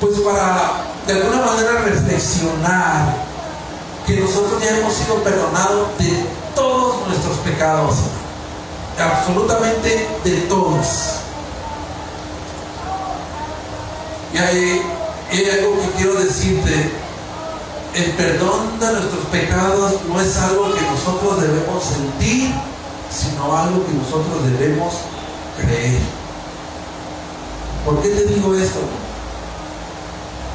[0.00, 3.16] pues para de alguna manera reflexionar
[4.06, 7.96] que nosotros ya hemos sido perdonados de todos nuestros pecados,
[8.98, 11.27] absolutamente de todos.
[14.32, 14.82] Y hay,
[15.30, 16.92] hay algo que quiero decirte,
[17.94, 22.52] el perdón de nuestros pecados no es algo que nosotros debemos sentir,
[23.10, 24.94] sino algo que nosotros debemos
[25.56, 25.98] creer.
[27.84, 28.80] ¿Por qué te digo esto?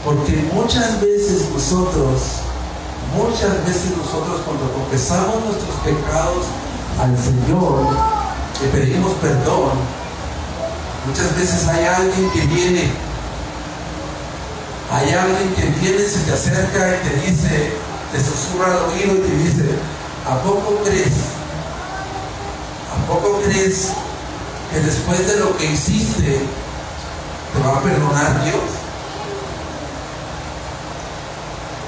[0.06, 2.22] Porque muchas veces nosotros,
[3.16, 6.46] muchas veces nosotros cuando confesamos nuestros pecados
[7.02, 7.88] al Señor,
[8.62, 9.72] le pedimos perdón,
[11.08, 12.92] muchas veces hay alguien que viene,
[14.94, 17.74] hay alguien que viene, se te acerca y te dice,
[18.12, 19.76] te susurra al oído y te dice,
[20.30, 21.34] ¿a poco crees?
[22.94, 23.88] ¿A poco crees
[24.72, 28.62] que después de lo que hiciste, ¿te va a perdonar Dios?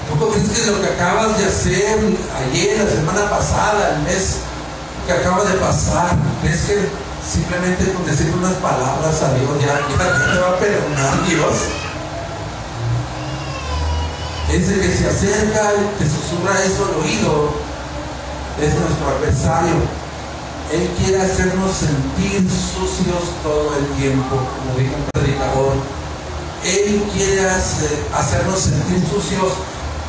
[0.10, 2.00] ¿Tú crees que lo que acabas de hacer
[2.42, 4.38] ayer, la semana pasada, el mes
[5.06, 6.10] que acaba de pasar,
[6.42, 6.90] crees que
[7.24, 11.85] simplemente con decir unas palabras a Dios ya, ya te va a perdonar Dios?
[14.56, 17.52] Ese que se acerca y te susurra eso al oído
[18.56, 19.76] es nuestro adversario.
[20.72, 25.74] Él quiere hacernos sentir sucios todo el tiempo, como dijo un predicador.
[26.64, 29.60] Él quiere hacernos sentir sucios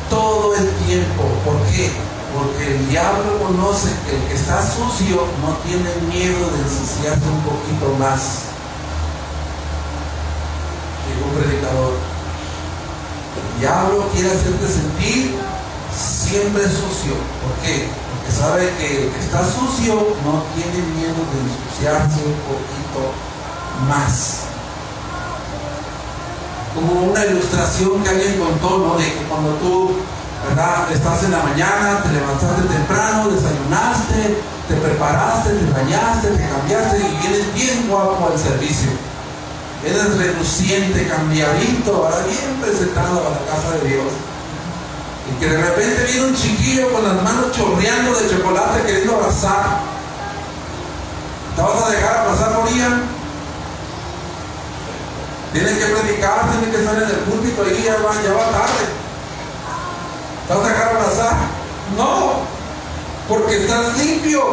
[0.09, 1.23] todo el tiempo.
[1.43, 1.91] ¿Por qué?
[2.33, 7.43] Porque el diablo conoce que el que está sucio no tiene miedo de ensuciarse un
[7.43, 8.47] poquito más.
[11.03, 12.06] Dijo un predicador.
[13.59, 15.35] Diablo quiere hacerte sentir
[15.89, 17.17] siempre sucio.
[17.41, 17.89] ¿Por qué?
[17.89, 23.13] Porque sabe que el que está sucio no tiene miedo de ensuciarse un poquito
[23.89, 24.45] más.
[26.75, 28.97] Como una ilustración que alguien contó, ¿no?
[28.97, 29.93] De que cuando tú,
[30.47, 30.91] ¿verdad?
[30.91, 34.37] Estás en la mañana, te levantaste temprano, desayunaste,
[34.67, 38.91] te preparaste, te bañaste, te cambiaste y vienes bien guapo al servicio
[39.87, 44.07] Eres reluciente, cambiadito, ahora bien presentado a la casa de Dios.
[45.31, 49.79] Y que de repente viene un chiquillo con las manos chorreando de chocolate queriendo abrazar.
[51.55, 53.01] ¿Te vas a dejar abrazar ella?
[55.53, 58.85] Tienes que predicar, tienes que estar en el púlpito ahí, ya va, ya va tarde.
[60.47, 61.37] ¿Te vas a dejar abrazar?
[61.95, 62.41] No,
[63.29, 64.43] porque estás limpio.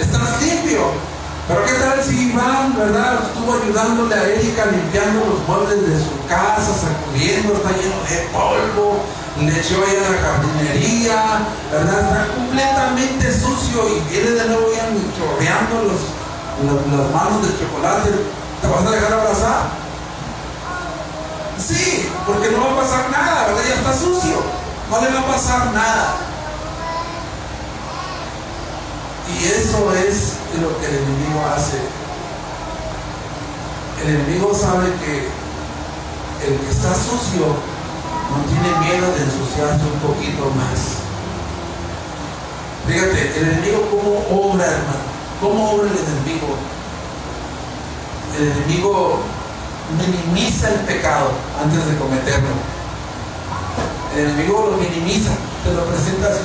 [0.00, 1.07] Estás limpio.
[1.48, 3.20] Pero qué tal si Iván, ¿verdad?
[3.24, 9.00] Estuvo ayudándole a Erika limpiando los muebles de su casa, sacudiendo, está lleno de polvo,
[9.40, 12.00] le echó ahí a la jardinería, ¿verdad?
[12.00, 18.10] Está completamente sucio y viene de nuevo ya chorreando los, las manos de chocolate.
[18.60, 19.62] ¿Te vas a dejar abrazar?
[21.56, 23.62] Sí, porque no va a pasar nada, ¿verdad?
[23.66, 24.42] Ya está sucio,
[24.90, 26.16] no le va a pasar nada.
[29.32, 31.78] Y eso es lo que el enemigo hace.
[34.02, 35.28] El enemigo sabe que
[36.46, 41.04] el que está sucio no tiene miedo de ensuciarse un poquito más.
[42.86, 45.04] Fíjate, el enemigo cómo obra, hermano.
[45.40, 46.56] ¿Cómo obra el enemigo?
[48.38, 49.20] El enemigo
[49.98, 51.30] minimiza el pecado
[51.62, 52.54] antes de cometerlo.
[54.16, 55.30] El enemigo lo minimiza,
[55.64, 56.42] te lo presenta así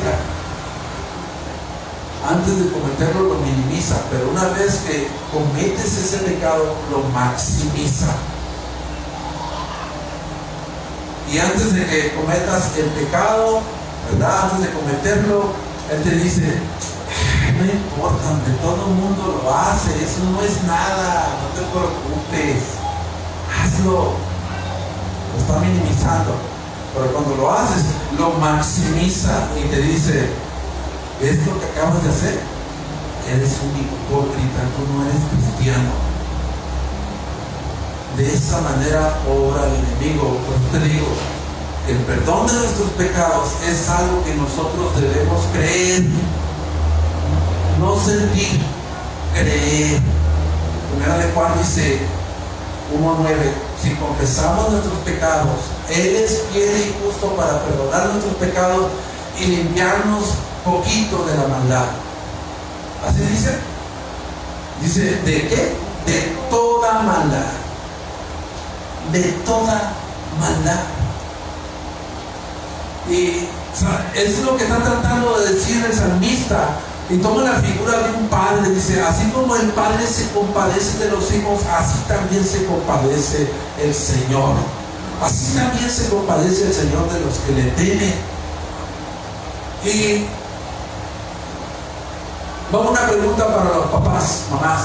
[2.28, 8.08] antes de cometerlo lo minimiza, pero una vez que cometes ese pecado lo maximiza.
[11.32, 13.62] Y antes de que cometas el pecado,
[14.12, 14.44] ¿verdad?
[14.44, 15.52] Antes de cometerlo,
[15.92, 16.60] Él te dice,
[17.58, 22.64] no importa, todo el mundo lo hace, eso no es nada, no te preocupes,
[23.52, 24.14] hazlo.
[25.34, 26.36] Lo está minimizando,
[26.94, 27.86] pero cuando lo haces,
[28.18, 30.30] lo maximiza y te dice,
[31.24, 32.38] ¿Ves lo que acabas de hacer?
[33.32, 35.92] Eres un hipócrita, tú no eres cristiano.
[38.18, 40.38] De esa manera obra el enemigo.
[40.46, 41.08] Pues te digo,
[41.88, 46.04] el perdón de nuestros pecados es algo que nosotros debemos creer,
[47.80, 48.60] no sentir,
[49.34, 50.02] creer.
[50.92, 52.00] Primera de Juan dice
[53.00, 53.32] 1.9,
[53.82, 58.88] si confesamos nuestros pecados, Él es fiel y justo para perdonar nuestros pecados
[59.40, 60.26] y limpiarnos
[60.64, 61.86] poquito de la maldad.
[63.08, 63.58] ¿Así dice?
[64.82, 65.76] Dice, ¿de qué?
[66.06, 67.52] De toda maldad.
[69.12, 69.94] De toda
[70.40, 70.80] maldad.
[73.10, 73.48] Y
[74.16, 76.80] es lo que está tratando de decir el salmista.
[77.10, 81.12] Y toma la figura de un padre, dice, así como el padre se compadece de
[81.12, 83.50] los hijos, así también se compadece
[83.82, 84.56] el Señor.
[85.22, 88.14] Así también se compadece el Señor de los que le temen.
[89.84, 90.26] Y
[92.74, 94.82] Vamos a una pregunta para los papás, mamás.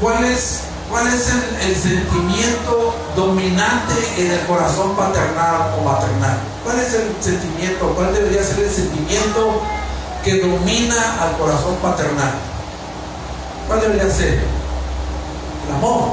[0.00, 1.28] ¿Cuál es, cuál es
[1.66, 6.38] el, sentimiento dominante en el corazón paternal o maternal?
[6.62, 7.92] ¿Cuál es el sentimiento?
[7.96, 9.60] ¿Cuál debería ser el sentimiento
[10.22, 12.34] que domina al corazón paternal?
[13.66, 14.34] ¿Cuál debería ser?
[15.66, 16.12] El amor,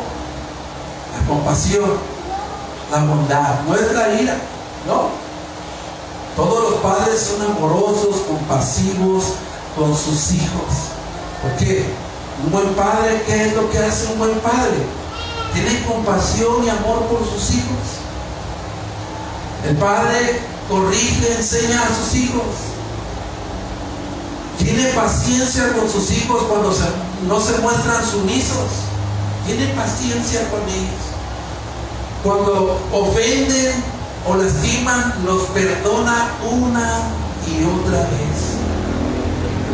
[1.14, 1.92] la compasión,
[2.92, 3.60] la bondad.
[3.68, 4.36] No es la ira,
[4.88, 5.10] ¿no?
[6.36, 9.24] Todos los padres son amorosos, compasivos,
[9.78, 10.92] con sus hijos.
[11.42, 11.86] Porque
[12.44, 14.78] un buen padre, ¿qué es lo que hace un buen padre?
[15.54, 17.98] Tiene compasión y amor por sus hijos.
[19.68, 22.44] El padre corrige, enseña a sus hijos.
[24.58, 26.76] Tiene paciencia con sus hijos cuando
[27.28, 28.86] no se muestran sumisos.
[29.46, 31.08] tiene paciencia con ellos.
[32.24, 33.84] Cuando ofenden
[34.28, 37.00] o lastiman, los perdona una
[37.48, 38.57] y otra vez.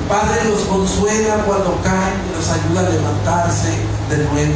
[0.08, 3.70] Padre los consuela cuando caen y los ayuda a levantarse
[4.10, 4.56] de nuevo.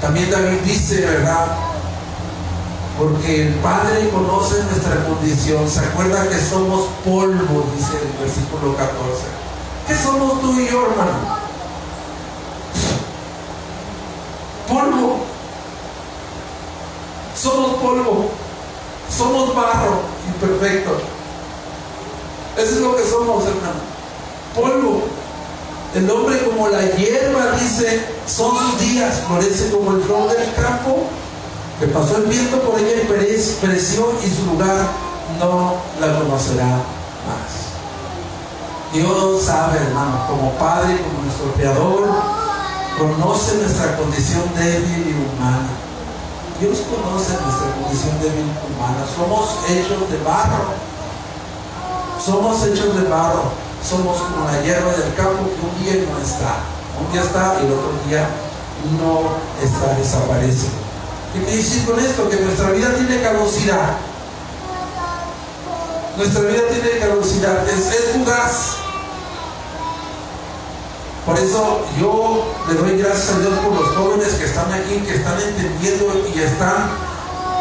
[0.00, 1.46] También David dice, ¿verdad?
[2.98, 5.68] Porque el Padre conoce nuestra condición.
[5.68, 7.66] ¿Se acuerda que somos polvo?
[7.76, 8.96] Dice el versículo 14.
[9.86, 11.38] ¿Qué somos tú y yo, hermano?
[14.68, 15.18] Polvo.
[17.36, 18.30] Somos polvo.
[19.10, 21.15] Somos barro imperfecto.
[22.56, 23.80] Eso es lo que somos, hermano.
[24.54, 25.02] Polvo.
[25.94, 31.04] El hombre como la hierba, dice, son sus días, florece como el flor del campo,
[31.78, 34.76] que pasó el viento por ella y pereció y su lugar
[35.38, 37.66] no la conocerá más.
[38.92, 42.08] Dios sabe, hermano, como Padre, como nuestro Creador,
[42.98, 45.68] conoce nuestra condición débil y humana.
[46.60, 49.04] Dios conoce nuestra condición débil y humana.
[49.14, 50.95] Somos hechos de barro.
[52.26, 56.58] Somos hechos de barro somos como la hierba del campo que un día no está.
[56.98, 58.26] Un día está y el otro día
[58.98, 60.66] no está, desaparece.
[61.32, 62.28] ¿Qué quiere decir con esto?
[62.28, 63.98] Que nuestra vida tiene caducidad.
[66.16, 68.76] Nuestra vida tiene caducidad, es, es fugaz.
[71.26, 75.16] Por eso yo le doy gracias a Dios por los jóvenes que están aquí, que
[75.16, 76.90] están entendiendo y están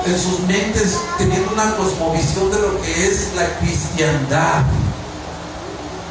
[0.05, 4.63] en sus mentes teniendo una cosmovisión de lo que es la cristiandad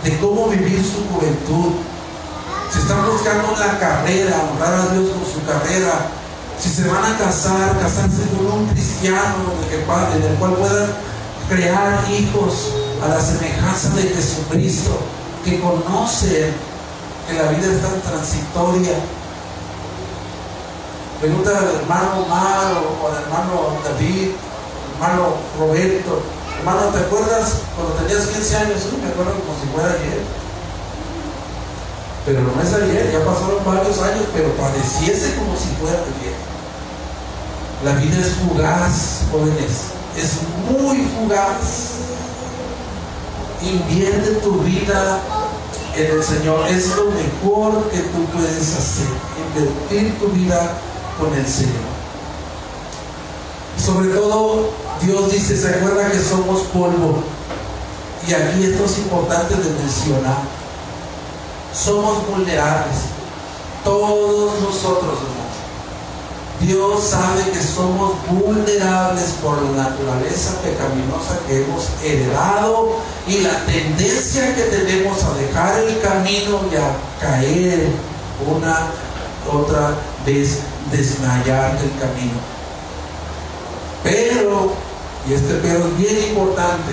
[0.02, 1.72] de cómo vivir su juventud.
[2.70, 6.08] Si están buscando una carrera, honrar a Dios con su carrera,
[6.60, 10.90] si se van a casar, casarse con un cristiano en el cual puedan
[11.48, 12.72] crear hijos
[13.02, 14.98] a la semejanza de Jesucristo,
[15.44, 16.52] que conocen
[17.28, 18.92] que la vida es tan transitoria.
[21.24, 24.36] Pregunta al hermano Omar o al hermano David,
[24.92, 26.20] hermano Roberto,
[26.58, 28.76] Hermano, ¿te acuerdas cuando tenías 15 años?
[28.82, 30.20] Sí, me acuerdo como si fuera ayer.
[32.26, 36.36] Pero no es ayer, ya pasaron varios años, pero pareciese como si fuera ayer.
[37.86, 39.96] La vida es fugaz, jóvenes.
[40.20, 42.04] Es muy fugaz.
[43.62, 45.20] Invierte tu vida
[45.96, 46.68] en el Señor.
[46.68, 49.08] Es lo mejor que tú puedes hacer.
[49.40, 50.70] Invertir tu vida
[51.18, 51.94] con el Señor.
[53.76, 54.70] Sobre todo
[55.02, 57.22] Dios dice, se acuerda que somos polvo.
[58.26, 60.38] Y aquí esto es importante de mencionar.
[61.74, 62.96] Somos vulnerables.
[63.84, 65.18] Todos nosotros,
[66.60, 72.96] Dios sabe que somos vulnerables por la naturaleza pecaminosa que hemos heredado
[73.26, 77.88] y la tendencia que tenemos a dejar el camino y a caer
[78.48, 78.86] una
[79.52, 82.38] otra vez, desmayar del camino.
[84.02, 84.72] Pero
[85.28, 86.92] y este pero es bien importante.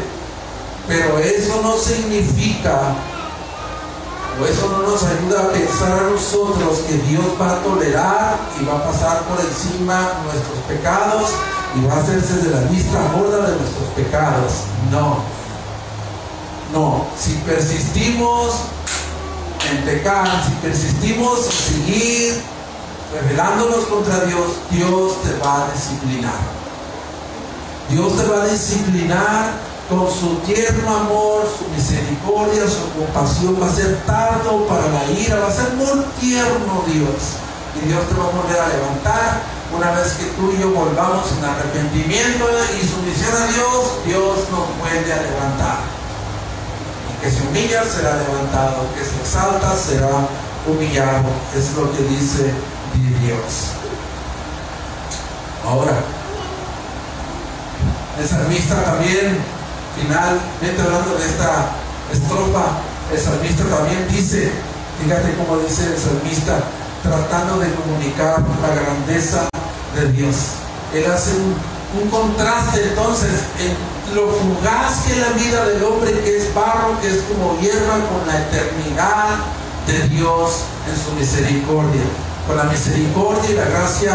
[0.87, 2.95] Pero eso no significa,
[4.39, 8.65] o eso no nos ayuda a pensar a nosotros que Dios va a tolerar y
[8.65, 11.31] va a pasar por encima nuestros pecados
[11.75, 14.51] y va a hacerse de la vista gorda de nuestros pecados.
[14.91, 15.19] No.
[16.73, 17.05] No.
[17.17, 18.53] Si persistimos
[19.72, 22.41] en si persistimos en seguir
[23.13, 26.39] rebelándonos contra Dios, Dios te va a disciplinar.
[27.89, 29.51] Dios te va a disciplinar
[29.89, 33.57] con su tierno amor, su misericordia, su compasión.
[33.61, 37.39] Va a ser tardo para la ira, va a ser muy tierno Dios.
[37.82, 39.41] Y Dios te va a volver a levantar
[39.76, 42.45] una vez que tú y yo volvamos en arrepentimiento
[42.76, 46.00] y sumisión a Dios, Dios nos vuelve a levantar.
[47.22, 50.28] Que se humilla será levantado, que se exalta será
[50.67, 51.30] humillado.
[51.55, 52.51] Es lo que dice
[53.22, 53.78] Dios.
[55.65, 55.93] Ahora,
[58.19, 59.38] el salmista también,
[59.95, 61.69] finalmente hablando de esta
[62.11, 62.82] estrofa,
[63.13, 64.51] el salmista también dice,
[65.01, 66.59] fíjate cómo dice el salmista,
[67.03, 69.47] tratando de comunicar la grandeza
[69.95, 70.36] de Dios.
[70.93, 71.55] Él hace un,
[72.01, 77.09] un contraste entonces en lo fugaz que la vida del hombre, que es barro, que
[77.09, 79.38] es como hierba, con la eternidad
[79.88, 82.01] de Dios en su misericordia.
[82.47, 84.14] Con la misericordia y la gracia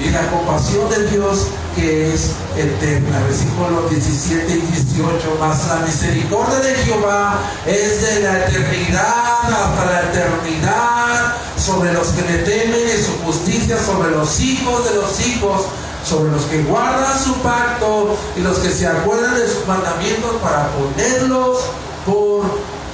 [0.00, 3.20] y la compasión de Dios que es eterna.
[3.28, 5.36] Versículos 17 y 18.
[5.40, 12.22] Más la misericordia de Jehová es de la eternidad hasta la eternidad sobre los que
[12.22, 15.66] le temen y su justicia sobre los hijos de los hijos
[16.04, 20.68] sobre los que guardan su pacto y los que se acuerdan de sus mandamientos para
[20.68, 21.58] ponerlos
[22.04, 22.44] por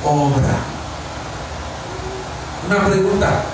[0.04, 0.56] obra.
[2.66, 3.44] Una pregunta.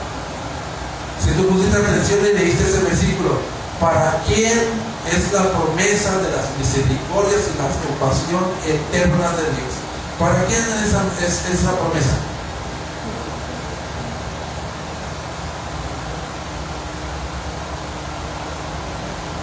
[1.22, 3.38] Si tú pusiste atención y leíste ese versículo,
[3.80, 4.58] ¿para quién
[5.06, 9.72] es la promesa de las misericordias y la compasión eterna de Dios?
[10.18, 12.33] ¿Para quién es esa, es esa promesa?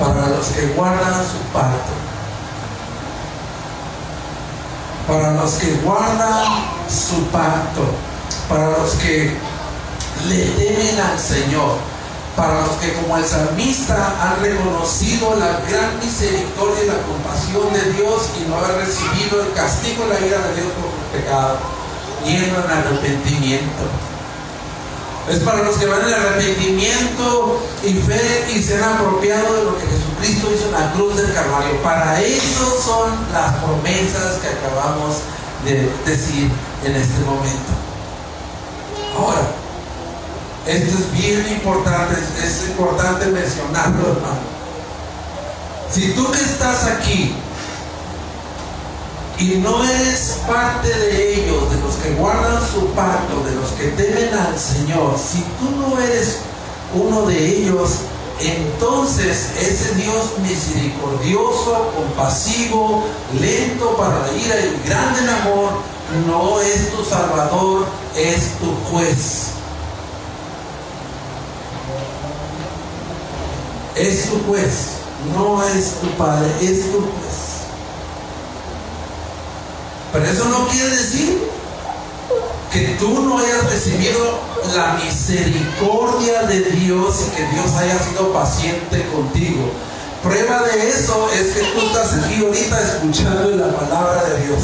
[0.02, 1.94] Para los que guardan su pacto.
[5.08, 6.46] Para los que guardan
[6.90, 7.86] su pacto.
[8.50, 9.32] Para los que
[10.28, 11.78] le temen al Señor,
[12.36, 17.94] para los que como el salmista han reconocido la gran misericordia y la compasión de
[17.94, 21.58] Dios y no han recibido el castigo y la ira de Dios por el pecado,
[22.26, 23.84] yendo en arrepentimiento.
[25.32, 29.78] Es para los que van en arrepentimiento y fe y se han apropiado de lo
[29.78, 31.82] que Jesucristo hizo en la cruz del Calvario.
[31.82, 35.20] Para eso son las promesas que acabamos
[35.64, 36.52] de decir
[36.84, 37.72] en este momento.
[39.18, 39.42] Ahora,
[40.68, 44.52] esto es bien importante, es importante mencionarlo, hermano.
[45.90, 47.36] Si tú que estás aquí
[49.38, 53.88] y no eres parte de ellos, de los que guardan su pacto, de los que
[53.90, 56.38] temen al Señor, si tú no eres
[56.94, 57.90] uno de ellos,
[58.40, 63.04] entonces ese Dios misericordioso, compasivo,
[63.40, 65.72] lento para la ira y grande en amor,
[66.28, 69.52] no es tu Salvador, es tu juez.
[73.96, 74.74] es tu juez,
[75.36, 77.51] no es tu padre, es tu juez.
[80.12, 81.42] Pero eso no quiere decir
[82.72, 84.40] que tú no hayas recibido
[84.76, 89.72] la misericordia de Dios y que Dios haya sido paciente contigo.
[90.24, 94.60] Prueba de eso es que tú estás aquí ahorita escuchando la palabra de Dios.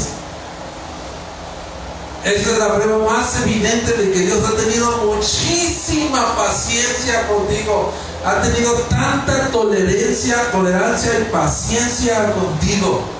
[2.23, 7.93] Esa es la prueba más evidente de que Dios ha tenido muchísima paciencia contigo
[8.27, 13.16] ha tenido tanta tolerancia, tolerancia y paciencia contigo.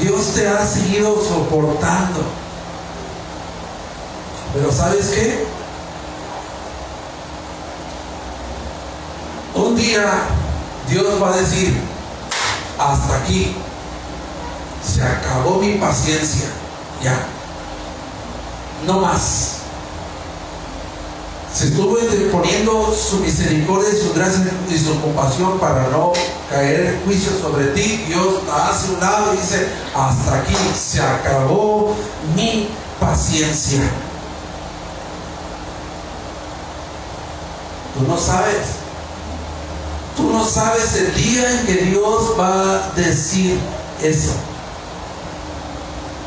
[0.00, 2.20] Dios te ha seguido soportando.
[4.52, 5.46] Pero ¿sabes qué?
[9.54, 10.22] Un día
[10.88, 11.80] Dios va a decir,
[12.78, 13.56] hasta aquí,
[14.86, 16.48] se acabó mi paciencia,
[17.02, 17.26] ya,
[18.86, 19.55] no más
[21.56, 26.12] se estuvo interponiendo su misericordia y su gracia y su compasión para no
[26.50, 28.04] caer en juicio sobre ti.
[28.06, 31.96] Dios la hace un lado y dice, hasta aquí se acabó
[32.34, 32.68] mi
[33.00, 33.80] paciencia.
[37.94, 38.66] Tú no sabes.
[40.14, 43.58] Tú no sabes el día en que Dios va a decir
[44.02, 44.32] eso.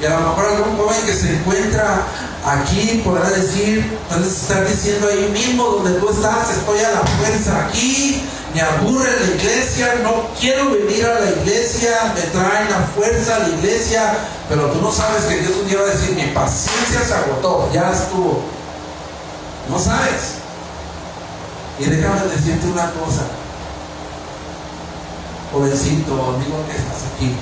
[0.02, 2.08] Y a lo mejor algún joven que se encuentra
[2.46, 7.66] aquí podrá decir, entonces estar diciendo ahí mismo donde tú estás, estoy a la fuerza
[7.66, 8.24] aquí,
[8.54, 13.40] me aburre la iglesia, no quiero venir a la iglesia, me traen a fuerza a
[13.40, 14.18] la iglesia,
[14.48, 17.70] pero tú no sabes que Dios un día va a decir, mi paciencia se agotó,
[17.74, 18.42] ya estuvo.
[19.70, 20.40] No sabes.
[21.80, 23.22] Y déjame decirte una cosa,
[25.54, 27.36] jovencito, amigo que estás aquí.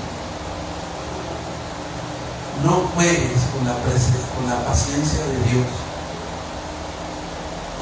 [2.64, 5.68] No juegues con la, con la paciencia de Dios.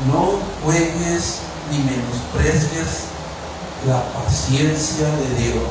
[0.08, 1.40] No juegues
[1.72, 3.16] ni menosprecies
[3.88, 5.70] la paciencia de Dios.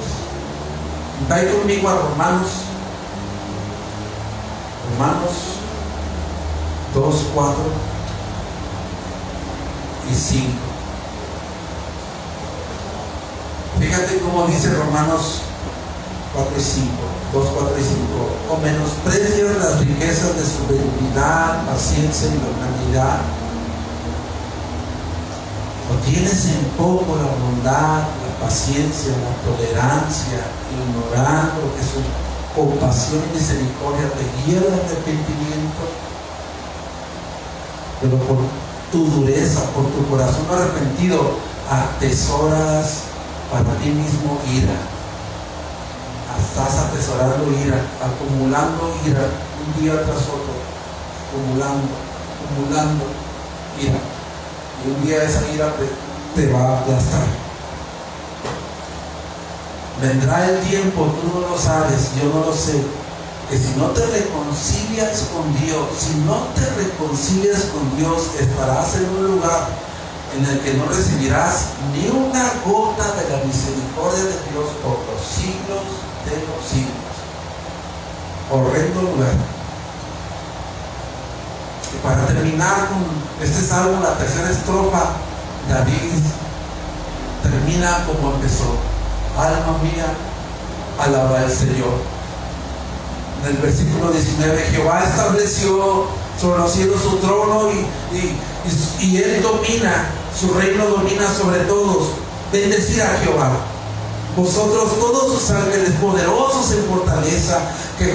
[1.29, 2.51] Vai conmigo a Romanos,
[4.91, 5.33] Romanos
[6.95, 7.55] 2, 4
[10.11, 10.47] y 5.
[13.81, 15.43] Fíjate cómo dice Romanos
[16.35, 16.87] 4 y 5,
[17.35, 17.99] 2, 4 y 5,
[18.49, 23.19] o menosprecias las riquezas de su benignidad, paciencia y humanidad,
[25.91, 31.99] o tienes en poco la bondad, la paciencia, la tolerancia, ignorando que su
[32.55, 35.83] compasión y misericordia te guía al arrepentimiento,
[38.01, 38.39] pero por
[38.93, 41.35] tu dureza, por tu corazón arrepentido,
[41.69, 43.11] atesoras
[43.51, 44.94] para ti mismo ira
[46.39, 49.27] estás atesorando ira, acumulando ira,
[49.65, 50.55] un día tras otro,
[51.29, 51.89] acumulando,
[52.45, 53.05] acumulando
[53.81, 53.99] ira.
[54.85, 55.73] Y un día esa ira
[56.35, 57.27] te, va a aplastar.
[60.01, 62.83] Vendrá el tiempo, tú no lo sabes, yo no lo sé,
[63.49, 69.09] que si no te reconcilias con Dios, si no te reconcilias con Dios, estarás en
[69.09, 69.69] un lugar
[70.37, 75.23] en el que no recibirás ni una gota de la misericordia de Dios por los
[75.25, 77.15] siglos de los siglos.
[78.51, 79.35] Horrendo lugar.
[81.93, 83.05] Y para terminar con
[83.43, 85.13] este salmo, la tercera estrofa,
[85.69, 86.23] David
[87.43, 88.77] termina como empezó.
[89.37, 90.07] Alma mía,
[90.99, 92.15] alaba al Señor.
[93.43, 96.07] En el versículo 19, Jehová estableció
[96.41, 100.07] sobre los cielos su trono y, y Él domina,
[100.39, 102.11] su reino domina sobre todos.
[102.53, 103.74] Bendecir a Jehová.
[104.37, 107.61] Vosotros, todos sus ángeles poderosos en fortaleza,
[107.97, 108.13] que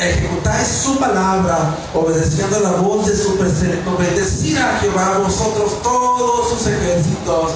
[0.00, 3.96] ejecutáis su palabra, obedeciendo la voz de su precepto.
[3.96, 7.52] Bendecir a Jehová, vosotros, todos sus ejércitos,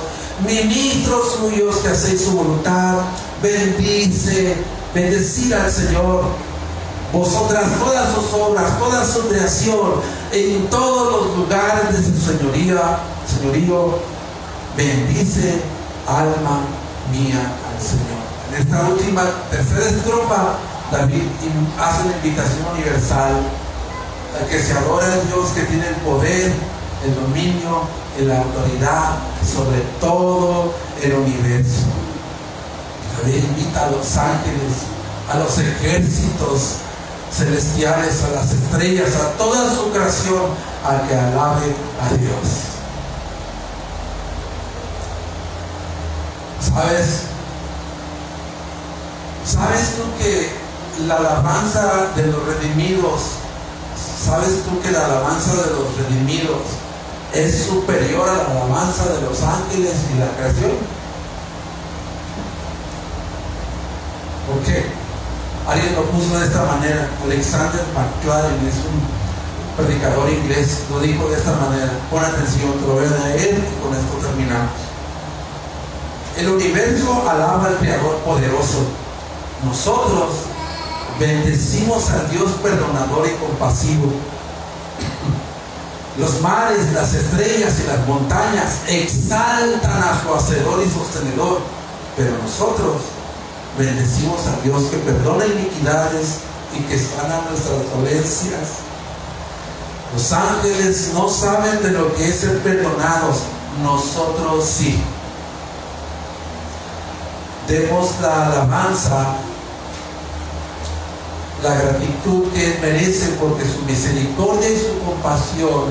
[0.46, 2.98] ministros suyos que hacéis su voluntad.
[3.42, 4.56] Bendice,
[4.94, 6.22] bendecir al Señor.
[7.12, 9.94] Vosotras, todas sus obras, toda su creación,
[10.32, 13.98] en todos los lugares de su señoría, señorío,
[14.76, 15.60] bendice
[16.06, 16.60] alma
[17.10, 18.24] mía Señor.
[18.48, 20.54] En esta última, tercera estrofa,
[20.90, 21.22] David
[21.78, 23.34] hace una invitación universal
[24.38, 26.52] al que se adora a Dios que tiene el poder,
[27.04, 27.82] el dominio
[28.18, 31.86] y la autoridad sobre todo el universo.
[33.22, 34.72] David invita a los ángeles,
[35.32, 36.76] a los ejércitos
[37.32, 40.42] celestiales, a las estrellas, a toda su creación,
[40.84, 42.76] a que alabe a Dios.
[46.60, 47.35] ¿Sabes?
[49.46, 50.50] ¿Sabes tú que
[51.06, 53.20] la alabanza de los redimidos,
[54.24, 56.62] sabes tú que la alabanza de los redimidos
[57.32, 60.72] es superior a la alabanza de los ángeles y la creación?
[64.50, 64.86] ¿Por qué?
[65.68, 67.08] Alguien lo puso de esta manera.
[67.24, 68.98] Alexander McLaren es un
[69.76, 71.92] predicador inglés, lo dijo de esta manera.
[72.10, 74.72] Pon atención, te lo voy a leer y con esto terminamos.
[76.36, 79.05] El universo alaba al Creador poderoso.
[79.64, 80.28] Nosotros
[81.18, 84.12] bendecimos al Dios perdonador y compasivo.
[86.18, 91.60] Los mares, las estrellas y las montañas exaltan a su hacedor y sostenedor.
[92.16, 92.96] Pero nosotros
[93.78, 96.38] bendecimos a Dios que perdona iniquidades
[96.74, 98.86] y que sana nuestras dolencias.
[100.14, 103.38] Los ángeles no saben de lo que es ser perdonados,
[103.82, 105.02] nosotros sí
[107.66, 109.36] demos la alabanza,
[111.62, 115.84] la gratitud que Él merece porque su misericordia y su compasión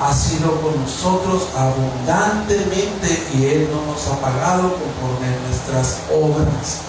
[0.00, 6.86] ha sido con nosotros abundantemente y Él no nos ha pagado conforme a nuestras obras,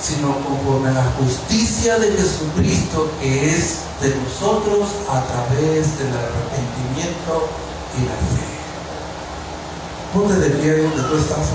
[0.00, 7.48] sino conforme a la justicia de Jesucristo que es de nosotros a través del arrepentimiento
[7.98, 8.48] y la fe.
[10.14, 11.46] Ponte de pie donde tú estás,